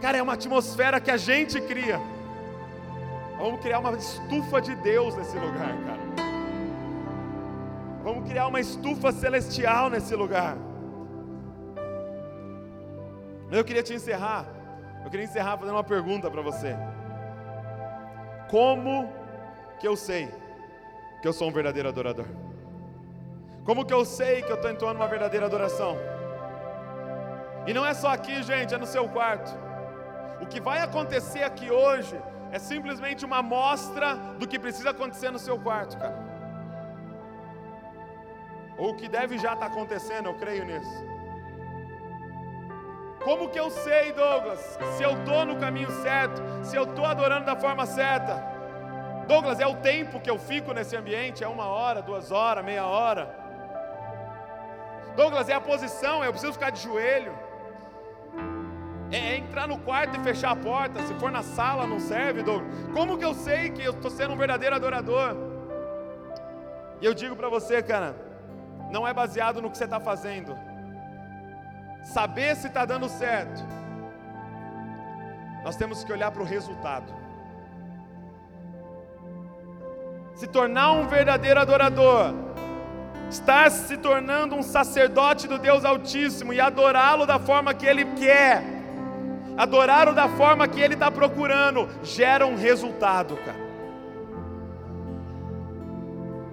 Cara, 0.00 0.18
é 0.18 0.22
uma 0.22 0.34
atmosfera 0.34 1.00
que 1.00 1.10
a 1.10 1.16
gente 1.16 1.60
cria. 1.60 2.00
Vamos 3.36 3.60
criar 3.60 3.80
uma 3.80 3.92
estufa 3.96 4.60
de 4.60 4.76
Deus 4.76 5.16
nesse 5.16 5.36
lugar, 5.36 5.74
cara. 5.86 6.32
Vamos 8.04 8.28
criar 8.28 8.46
uma 8.46 8.60
estufa 8.60 9.10
celestial 9.10 9.90
nesse 9.90 10.14
lugar. 10.14 10.56
Mas 13.52 13.58
eu 13.58 13.66
queria 13.66 13.82
te 13.82 13.92
encerrar. 13.92 14.46
Eu 15.04 15.10
queria 15.10 15.26
encerrar 15.26 15.58
fazendo 15.58 15.74
uma 15.74 15.84
pergunta 15.84 16.30
para 16.30 16.40
você. 16.40 16.74
Como 18.48 19.12
que 19.78 19.86
eu 19.86 19.94
sei 19.94 20.26
que 21.20 21.28
eu 21.28 21.34
sou 21.34 21.50
um 21.50 21.52
verdadeiro 21.52 21.86
adorador? 21.86 22.24
Como 23.62 23.84
que 23.84 23.92
eu 23.92 24.06
sei 24.06 24.40
que 24.40 24.50
eu 24.50 24.56
estou 24.56 24.70
entoando 24.70 25.00
uma 25.00 25.06
verdadeira 25.06 25.44
adoração? 25.44 25.98
E 27.66 27.74
não 27.74 27.84
é 27.84 27.92
só 27.92 28.08
aqui, 28.08 28.42
gente, 28.42 28.74
é 28.74 28.78
no 28.78 28.86
seu 28.86 29.06
quarto. 29.06 29.52
O 30.40 30.46
que 30.46 30.58
vai 30.58 30.78
acontecer 30.78 31.42
aqui 31.42 31.70
hoje 31.70 32.18
é 32.50 32.58
simplesmente 32.58 33.22
uma 33.22 33.40
amostra 33.40 34.14
do 34.38 34.48
que 34.48 34.58
precisa 34.58 34.92
acontecer 34.92 35.30
no 35.30 35.38
seu 35.38 35.58
quarto, 35.58 35.98
cara. 35.98 36.18
Ou 38.78 38.92
o 38.92 38.96
que 38.96 39.08
deve 39.08 39.36
já 39.36 39.52
estar 39.52 39.66
tá 39.68 39.72
acontecendo, 39.74 40.30
eu 40.30 40.34
creio 40.36 40.64
nisso. 40.64 41.11
Como 43.24 43.48
que 43.48 43.58
eu 43.58 43.70
sei, 43.70 44.12
Douglas, 44.12 44.58
se 44.96 45.02
eu 45.02 45.12
estou 45.18 45.44
no 45.44 45.56
caminho 45.56 45.90
certo, 46.02 46.42
se 46.62 46.76
eu 46.76 46.84
estou 46.84 47.04
adorando 47.04 47.46
da 47.46 47.54
forma 47.54 47.86
certa? 47.86 48.34
Douglas, 49.28 49.60
é 49.60 49.66
o 49.66 49.76
tempo 49.76 50.20
que 50.20 50.30
eu 50.30 50.38
fico 50.38 50.72
nesse 50.72 50.96
ambiente? 50.96 51.44
É 51.44 51.48
uma 51.48 51.66
hora, 51.66 52.02
duas 52.02 52.32
horas, 52.32 52.64
meia 52.64 52.84
hora? 52.84 53.32
Douglas, 55.14 55.48
é 55.48 55.54
a 55.54 55.60
posição, 55.60 56.24
eu 56.24 56.32
preciso 56.32 56.52
ficar 56.54 56.70
de 56.70 56.82
joelho? 56.82 57.32
É, 59.12 59.34
é 59.34 59.36
entrar 59.36 59.68
no 59.68 59.78
quarto 59.78 60.18
e 60.18 60.24
fechar 60.24 60.50
a 60.50 60.56
porta? 60.56 61.00
Se 61.02 61.14
for 61.14 61.30
na 61.30 61.42
sala, 61.42 61.86
não 61.86 62.00
serve, 62.00 62.42
Douglas? 62.42 62.74
Como 62.92 63.16
que 63.16 63.24
eu 63.24 63.34
sei 63.34 63.70
que 63.70 63.84
eu 63.84 63.92
estou 63.92 64.10
sendo 64.10 64.34
um 64.34 64.36
verdadeiro 64.36 64.74
adorador? 64.74 65.36
E 67.00 67.06
eu 67.06 67.14
digo 67.14 67.36
para 67.36 67.48
você, 67.48 67.82
cara, 67.82 68.16
não 68.90 69.06
é 69.06 69.14
baseado 69.14 69.62
no 69.62 69.70
que 69.70 69.78
você 69.78 69.84
está 69.84 70.00
fazendo 70.00 70.56
saber 72.02 72.56
se 72.56 72.66
está 72.66 72.84
dando 72.84 73.08
certo, 73.08 73.62
nós 75.64 75.76
temos 75.76 76.02
que 76.02 76.12
olhar 76.12 76.30
para 76.30 76.42
o 76.42 76.46
resultado. 76.46 77.12
Se 80.34 80.46
tornar 80.46 80.92
um 80.92 81.06
verdadeiro 81.06 81.60
adorador, 81.60 82.34
estar 83.30 83.70
se 83.70 83.96
tornando 83.96 84.56
um 84.56 84.62
sacerdote 84.62 85.46
do 85.46 85.58
Deus 85.58 85.84
Altíssimo 85.84 86.52
e 86.52 86.60
adorá-lo 86.60 87.26
da 87.26 87.38
forma 87.38 87.72
que 87.72 87.86
Ele 87.86 88.04
quer, 88.16 88.62
adorá-lo 89.56 90.14
da 90.14 90.28
forma 90.28 90.66
que 90.66 90.80
Ele 90.80 90.94
está 90.94 91.10
procurando, 91.10 91.88
gera 92.02 92.46
um 92.46 92.56
resultado, 92.56 93.36
cara. 93.36 93.62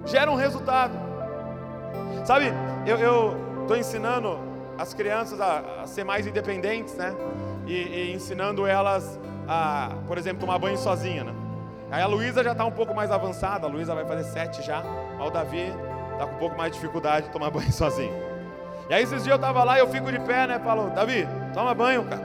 Gera 0.06 0.30
um 0.30 0.36
resultado. 0.36 0.94
Sabe, 2.24 2.52
eu 2.86 3.36
estou 3.62 3.76
ensinando 3.76 4.49
as 4.80 4.94
crianças 4.94 5.38
a, 5.42 5.82
a 5.82 5.86
ser 5.86 6.04
mais 6.04 6.26
independentes, 6.26 6.94
né? 6.94 7.14
E, 7.66 7.74
e, 7.74 8.12
ensinando 8.14 8.66
elas 8.66 9.20
a, 9.46 9.90
por 10.06 10.16
exemplo, 10.16 10.40
tomar 10.40 10.58
banho 10.58 10.78
sozinha, 10.78 11.22
né? 11.22 11.34
Aí 11.90 12.00
a 12.00 12.06
Luísa 12.06 12.42
já 12.42 12.52
está 12.52 12.64
um 12.64 12.70
pouco 12.70 12.94
mais 12.94 13.10
avançada, 13.10 13.66
a 13.66 13.70
Luísa 13.70 13.94
vai 13.94 14.06
fazer 14.06 14.24
sete 14.24 14.62
já, 14.62 14.82
o 15.20 15.28
Davi 15.28 15.70
está 16.12 16.26
com 16.26 16.34
um 16.34 16.38
pouco 16.38 16.56
mais 16.56 16.72
de 16.72 16.78
dificuldade 16.78 17.26
de 17.26 17.32
tomar 17.32 17.50
banho 17.52 17.70
sozinho. 17.70 18.14
E 18.88 18.94
aí 18.94 19.02
esses 19.02 19.22
dias 19.22 19.28
eu 19.28 19.36
estava 19.36 19.62
lá 19.64 19.76
e 19.76 19.80
eu 19.80 19.88
fico 19.88 20.10
de 20.10 20.18
pé, 20.20 20.46
né? 20.46 20.58
Falo, 20.58 20.88
Davi, 20.90 21.28
toma 21.52 21.74
banho, 21.74 22.02
cara. 22.04 22.22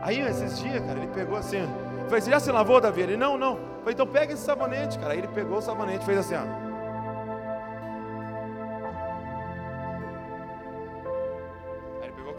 Aí 0.00 0.18
esses 0.20 0.58
dias, 0.58 0.80
cara, 0.80 0.98
ele 0.98 1.08
pegou 1.08 1.36
assim, 1.36 1.58
eu 1.58 2.06
falei, 2.06 2.22
você 2.22 2.30
já 2.30 2.40
se 2.40 2.50
lavou, 2.50 2.80
Davi? 2.80 3.02
Ele, 3.02 3.18
não, 3.18 3.36
não. 3.36 3.56
Falei, 3.80 3.92
então 3.92 4.06
pega 4.06 4.32
esse 4.32 4.42
sabonete, 4.42 4.98
cara. 4.98 5.12
Aí 5.12 5.18
ele 5.18 5.28
pegou 5.28 5.58
o 5.58 5.60
sabonete 5.60 6.06
fez 6.06 6.18
assim, 6.18 6.36
ó. 6.36 6.65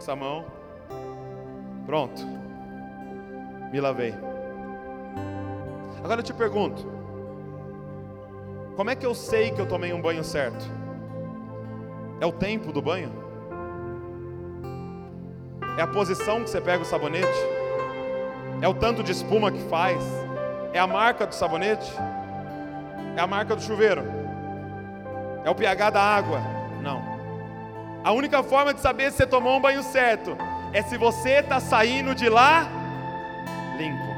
Essa 0.08 0.16
mão. 0.16 0.46
Pronto. 1.84 2.22
Me 3.70 3.78
lavei. 3.78 4.14
Agora 6.02 6.20
eu 6.20 6.24
te 6.24 6.32
pergunto: 6.32 6.82
como 8.74 8.88
é 8.88 8.96
que 8.96 9.04
eu 9.04 9.14
sei 9.14 9.50
que 9.50 9.60
eu 9.60 9.66
tomei 9.66 9.92
um 9.92 10.00
banho 10.00 10.24
certo? 10.24 10.64
É 12.20 12.24
o 12.24 12.32
tempo 12.32 12.72
do 12.72 12.80
banho? 12.80 13.12
É 15.76 15.82
a 15.82 15.86
posição 15.86 16.42
que 16.42 16.48
você 16.48 16.60
pega 16.60 16.82
o 16.82 16.86
sabonete? 16.86 17.28
É 18.62 18.66
o 18.66 18.74
tanto 18.74 19.02
de 19.02 19.12
espuma 19.12 19.52
que 19.52 19.62
faz? 19.68 20.02
É 20.72 20.80
a 20.80 20.86
marca 20.86 21.26
do 21.26 21.34
sabonete? 21.34 21.92
É 23.14 23.20
a 23.20 23.26
marca 23.26 23.54
do 23.54 23.60
chuveiro? 23.60 24.02
É 25.44 25.50
o 25.50 25.54
pH 25.54 25.90
da 25.90 26.02
água? 26.02 26.57
A 28.08 28.12
única 28.12 28.42
forma 28.42 28.72
de 28.72 28.80
saber 28.80 29.10
se 29.10 29.18
você 29.18 29.26
tomou 29.26 29.58
um 29.58 29.60
banho 29.60 29.82
certo 29.82 30.34
é 30.72 30.80
se 30.80 30.96
você 30.96 31.40
está 31.40 31.60
saindo 31.60 32.14
de 32.14 32.26
lá 32.26 32.66
limpo. 33.76 34.16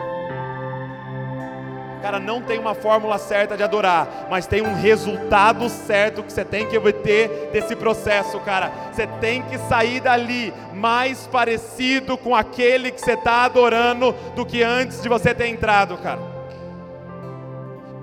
Cara, 2.00 2.20
não 2.20 2.40
tem 2.40 2.61
uma 2.61 2.72
fórmula 2.72 3.18
certa 3.18 3.57
de 3.57 3.64
adorar, 3.64 4.29
mas 4.31 4.46
tem 4.46 4.62
um 4.62 4.76
resultado 4.76 5.68
certo 5.68 6.22
que 6.22 6.33
você 6.33 6.44
tem 6.44 6.68
que 6.68 6.79
obter 6.79 7.50
desse 7.53 7.74
processo, 7.74 8.38
cara. 8.38 8.70
Você 8.92 9.09
tem 9.09 9.42
que 9.42 9.59
sair 9.59 9.98
dali 9.98 10.55
mais 10.72 11.26
parecido 11.26 12.16
com 12.16 12.33
aquele 12.33 12.92
que 12.92 13.00
você 13.00 13.14
está 13.14 13.42
adorando 13.42 14.12
do 14.37 14.46
que 14.46 14.62
antes 14.62 15.03
de 15.03 15.09
você 15.09 15.35
ter 15.35 15.48
entrado, 15.48 15.98
cara. 15.98 16.29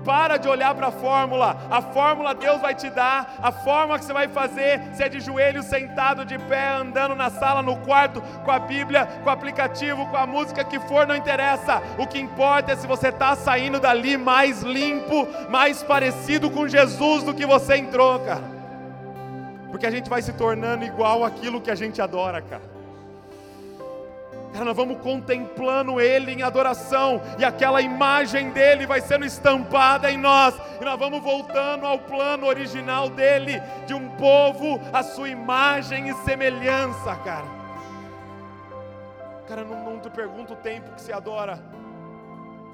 Para 0.08 0.38
de 0.38 0.48
olhar 0.48 0.74
para 0.74 0.86
a 0.86 0.90
fórmula. 0.90 1.54
A 1.70 1.82
fórmula 1.82 2.34
Deus 2.34 2.62
vai 2.62 2.74
te 2.74 2.88
dar. 2.88 3.34
A 3.42 3.52
forma 3.52 3.98
que 3.98 4.06
você 4.06 4.12
vai 4.14 4.26
fazer, 4.26 4.80
se 4.94 5.02
é 5.02 5.08
de 5.08 5.20
joelho, 5.20 5.62
sentado, 5.62 6.24
de 6.24 6.38
pé, 6.38 6.76
andando 6.76 7.14
na 7.14 7.28
sala, 7.28 7.60
no 7.60 7.76
quarto, 7.76 8.22
com 8.42 8.50
a 8.50 8.58
Bíblia, 8.58 9.04
com 9.22 9.28
o 9.28 9.32
aplicativo, 9.32 10.06
com 10.06 10.16
a 10.16 10.26
música 10.26 10.64
que 10.64 10.80
for, 10.80 11.06
não 11.06 11.14
interessa. 11.14 11.82
O 11.98 12.06
que 12.06 12.18
importa 12.18 12.72
é 12.72 12.76
se 12.76 12.86
você 12.86 13.08
está 13.08 13.36
saindo 13.36 13.78
dali 13.78 14.16
mais 14.16 14.62
limpo, 14.62 15.28
mais 15.50 15.82
parecido 15.82 16.50
com 16.50 16.66
Jesus 16.66 17.22
do 17.24 17.34
que 17.34 17.44
você 17.44 17.76
entrou, 17.76 18.18
cara. 18.20 18.44
Porque 19.70 19.84
a 19.84 19.90
gente 19.90 20.08
vai 20.08 20.22
se 20.22 20.32
tornando 20.32 20.86
igual 20.86 21.22
aquilo 21.22 21.60
que 21.60 21.70
a 21.70 21.74
gente 21.74 22.00
adora, 22.00 22.40
cara. 22.40 22.77
Nós 24.64 24.76
vamos 24.76 24.98
contemplando 24.98 26.00
Ele 26.00 26.32
em 26.32 26.42
adoração, 26.42 27.20
e 27.38 27.44
aquela 27.44 27.80
imagem 27.80 28.50
dele 28.50 28.86
vai 28.86 29.00
sendo 29.00 29.24
estampada 29.24 30.10
em 30.10 30.16
nós, 30.16 30.54
e 30.80 30.84
nós 30.84 30.98
vamos 30.98 31.22
voltando 31.22 31.86
ao 31.86 31.98
plano 31.98 32.46
original 32.46 33.08
dele, 33.08 33.62
de 33.86 33.94
um 33.94 34.08
povo, 34.10 34.80
a 34.92 35.02
sua 35.02 35.28
imagem 35.28 36.08
e 36.08 36.14
semelhança, 36.24 37.14
cara. 37.16 37.58
Cara, 39.46 39.64
não, 39.64 39.92
não 39.92 39.98
te 39.98 40.10
pergunto 40.10 40.52
o 40.52 40.56
tempo 40.56 40.90
que 40.92 41.00
se 41.00 41.12
adora, 41.12 41.58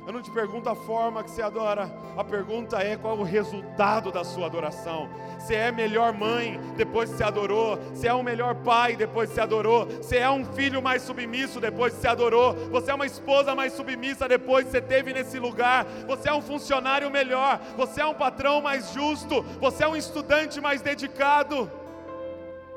eu 0.06 0.12
não 0.12 0.20
te 0.20 0.30
pergunto 0.30 0.68
a 0.68 0.74
forma 0.74 1.24
que 1.24 1.30
você 1.30 1.40
adora, 1.40 1.90
a 2.16 2.22
pergunta 2.22 2.78
é 2.78 2.96
qual 2.96 3.16
é 3.16 3.20
o 3.20 3.22
resultado 3.22 4.12
da 4.12 4.22
sua 4.22 4.46
adoração. 4.46 5.08
Se 5.38 5.54
é 5.54 5.72
melhor 5.72 6.12
mãe 6.12 6.60
depois 6.76 7.10
que 7.10 7.16
você 7.16 7.24
adorou, 7.24 7.78
se 7.94 8.06
é 8.06 8.14
um 8.14 8.22
melhor 8.22 8.54
pai 8.56 8.96
depois 8.96 9.30
que 9.30 9.34
você 9.34 9.40
adorou, 9.40 9.88
se 10.02 10.16
é 10.16 10.28
um 10.28 10.44
filho 10.44 10.82
mais 10.82 11.02
submisso 11.02 11.58
depois 11.58 11.94
que 11.94 12.00
você 12.00 12.08
adorou, 12.08 12.54
você 12.70 12.90
é 12.90 12.94
uma 12.94 13.06
esposa 13.06 13.54
mais 13.54 13.72
submissa 13.72 14.28
depois 14.28 14.66
que 14.66 14.72
você 14.72 14.80
teve 14.82 15.12
nesse 15.14 15.38
lugar, 15.38 15.86
você 16.06 16.28
é 16.28 16.34
um 16.34 16.42
funcionário 16.42 17.10
melhor, 17.10 17.58
você 17.74 18.02
é 18.02 18.06
um 18.06 18.14
patrão 18.14 18.60
mais 18.60 18.92
justo, 18.92 19.42
você 19.58 19.84
é 19.84 19.88
um 19.88 19.96
estudante 19.96 20.60
mais 20.60 20.82
dedicado. 20.82 21.70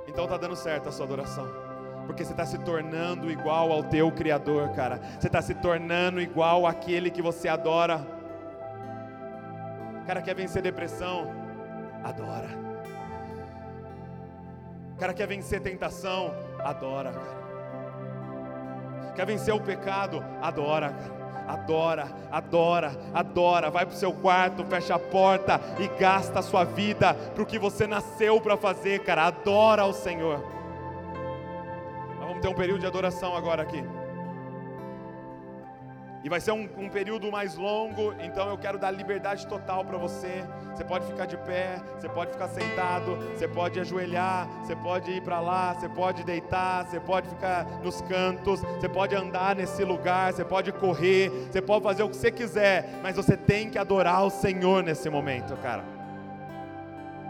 Então 0.07 0.23
está 0.23 0.37
dando 0.37 0.55
certo 0.55 0.87
a 0.87 0.91
sua 0.93 1.05
adoração 1.05 1.66
porque 2.07 2.23
você 2.23 2.31
está 2.31 2.45
se 2.45 2.57
tornando 2.59 3.29
igual 3.29 3.71
ao 3.71 3.83
teu 3.83 4.11
Criador, 4.11 4.69
cara. 4.69 4.99
Você 5.19 5.27
está 5.27 5.41
se 5.41 5.53
tornando 5.53 6.21
igual 6.21 6.65
àquele 6.65 7.11
que 7.11 7.21
você 7.21 7.49
adora. 7.49 8.07
Cara, 10.07 10.21
quer 10.21 10.33
vencer 10.33 10.61
depressão? 10.61 11.29
Adora. 12.03 12.47
Cara, 14.97 15.13
quer 15.13 15.27
vencer 15.27 15.61
tentação? 15.61 16.33
Adora, 16.63 17.11
cara. 17.11 17.37
Quer 19.13 19.25
vencer 19.25 19.53
o 19.53 19.59
pecado? 19.59 20.23
Adora, 20.41 20.89
cara 20.89 21.17
adora, 21.47 22.07
adora, 22.29 22.91
adora. 23.13 23.69
Vai 23.69 23.85
para 23.85 23.95
o 23.95 23.97
seu 23.97 24.11
quarto, 24.11 24.65
fecha 24.65 24.95
a 24.95 24.99
porta 24.99 25.61
e 25.79 25.87
gasta 25.99 26.39
a 26.39 26.43
sua 26.43 26.63
vida 26.65 27.13
para 27.13 27.41
o 27.41 27.45
que 27.45 27.57
você 27.57 27.87
nasceu 27.87 28.41
para 28.41 28.57
fazer, 28.57 28.99
cara. 29.03 29.27
Adora 29.27 29.83
ao 29.83 29.93
Senhor 29.93 30.56
vamos 32.37 32.41
ter 32.41 32.47
um 32.47 32.53
período 32.53 32.79
de 32.79 32.87
adoração 32.87 33.35
agora 33.35 33.63
aqui. 33.63 33.83
E 36.23 36.29
vai 36.29 36.41
ser 36.41 36.51
um, 36.51 36.67
um, 36.77 36.89
período 36.89 37.31
mais 37.31 37.55
longo, 37.55 38.13
então 38.19 38.49
eu 38.49 38.57
quero 38.57 38.77
dar 38.77 38.91
liberdade 38.91 39.47
total 39.47 39.85
para 39.85 39.97
você. 39.97 40.43
Você 40.75 40.83
pode 40.83 41.05
ficar 41.05 41.25
de 41.25 41.37
pé, 41.37 41.79
você 41.97 42.09
pode 42.09 42.31
ficar 42.31 42.49
sentado, 42.49 43.15
você 43.33 43.47
pode 43.47 43.79
ajoelhar, 43.79 44.47
você 44.61 44.75
pode 44.75 45.11
ir 45.11 45.21
para 45.21 45.39
lá, 45.39 45.73
você 45.73 45.87
pode 45.87 46.23
deitar, 46.23 46.85
você 46.85 46.99
pode 46.99 47.29
ficar 47.29 47.65
nos 47.81 48.01
cantos, 48.01 48.61
você 48.61 48.89
pode 48.89 49.15
andar 49.15 49.55
nesse 49.55 49.85
lugar, 49.85 50.33
você 50.33 50.43
pode 50.43 50.71
correr, 50.73 51.29
você 51.29 51.61
pode 51.61 51.83
fazer 51.83 52.03
o 52.03 52.09
que 52.09 52.17
você 52.17 52.31
quiser, 52.31 52.99
mas 53.01 53.15
você 53.15 53.37
tem 53.37 53.69
que 53.69 53.77
adorar 53.77 54.25
o 54.25 54.29
Senhor 54.29 54.83
nesse 54.83 55.09
momento, 55.09 55.55
cara. 55.57 55.83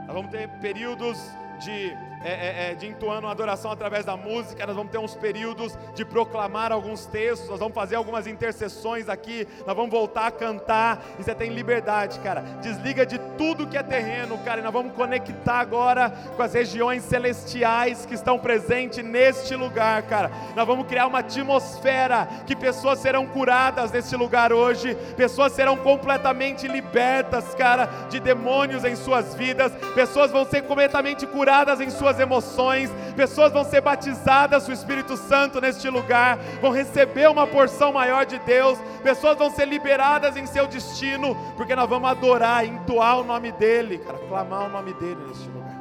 Nós 0.08 0.16
vamos 0.16 0.32
ter 0.32 0.48
períodos 0.60 1.20
de 1.60 1.96
é, 2.24 2.32
é, 2.32 2.72
é, 2.72 2.76
de 2.76 2.88
entoando 2.88 3.28
adoração 3.28 3.72
através 3.72 4.04
da 4.04 4.18
música, 4.18 4.66
nós 4.66 4.76
vamos 4.76 4.92
ter 4.92 4.98
uns 4.98 5.16
períodos 5.16 5.78
de 5.94 6.04
proclamar 6.04 6.72
alguns 6.72 7.06
textos, 7.06 7.48
nós 7.48 7.60
vamos 7.60 7.76
fazer 7.76 7.96
algumas 7.96 8.26
intercessões 8.26 9.08
aqui, 9.08 9.48
nós 9.66 9.76
vamos 9.76 9.92
voltar 9.92 10.28
a 10.28 10.32
cantar, 10.32 11.02
e 11.20 11.24
você 11.24 11.36
tem 11.36 11.52
liberdade, 11.52 12.20
cara. 12.20 12.42
Desliga 12.62 13.06
de 13.06 13.20
tudo 13.38 13.68
que 13.68 13.78
é 13.78 13.84
terreno, 13.84 14.38
cara, 14.40 14.60
e 14.60 14.64
nós 14.64 14.74
vamos 14.74 14.94
conectar 14.94 15.60
agora 15.60 16.10
com 16.36 16.42
as 16.42 16.54
regiões 16.54 17.04
celestiais 17.04 18.06
que 18.06 18.16
estão 18.16 18.40
presentes 18.40 19.04
neste 19.06 19.56
lugar, 19.56 20.02
cara. 20.04 20.32
Nós 20.56 20.66
vamos 20.66 20.88
criar 20.88 21.08
uma 21.08 21.20
atmosfera 21.20 22.28
que 22.46 22.56
pessoas 22.56 23.00
serão 23.00 23.28
curadas 23.28 23.92
neste 23.92 24.16
lugar 24.16 24.52
hoje, 24.52 24.96
pessoas 25.16 25.54
serão 25.54 25.78
completamente 25.78 26.68
libertas, 26.68 27.54
cara, 27.56 27.86
de 28.10 28.20
demônios 28.20 28.84
em 28.84 28.96
suas 28.96 29.36
vidas, 29.36 29.72
pessoas 29.94 30.32
vão 30.32 30.44
ser 30.44 30.64
completamente 30.64 31.26
curadas 31.26 31.47
em 31.80 31.90
suas 31.90 32.20
emoções, 32.20 32.90
pessoas 33.16 33.54
vão 33.54 33.64
ser 33.64 33.82
batizadas 33.82 34.68
o 34.68 34.72
Espírito 34.72 35.16
Santo 35.16 35.62
neste 35.62 35.90
lugar, 35.90 36.38
vão 36.62 36.72
receber 36.72 37.30
uma 37.30 37.48
porção 37.48 37.94
maior 37.94 38.26
de 38.26 38.38
Deus, 38.40 38.78
pessoas 39.02 39.38
vão 39.38 39.50
ser 39.50 39.66
liberadas 39.66 40.36
em 40.36 40.46
seu 40.46 40.68
destino, 40.68 41.36
porque 41.56 41.76
nós 41.76 41.90
vamos 41.90 42.10
adorar, 42.10 42.66
entoar 42.66 43.20
o 43.20 43.24
nome 43.24 43.52
dEle, 43.54 43.98
cara, 44.00 44.18
clamar 44.28 44.66
o 44.66 44.70
nome 44.70 44.94
dEle 44.94 45.22
neste 45.28 45.48
lugar. 45.48 45.78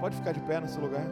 Pode 0.00 0.16
ficar 0.16 0.32
de 0.32 0.40
pé 0.40 0.60
nesse 0.60 0.78
lugar. 0.78 1.04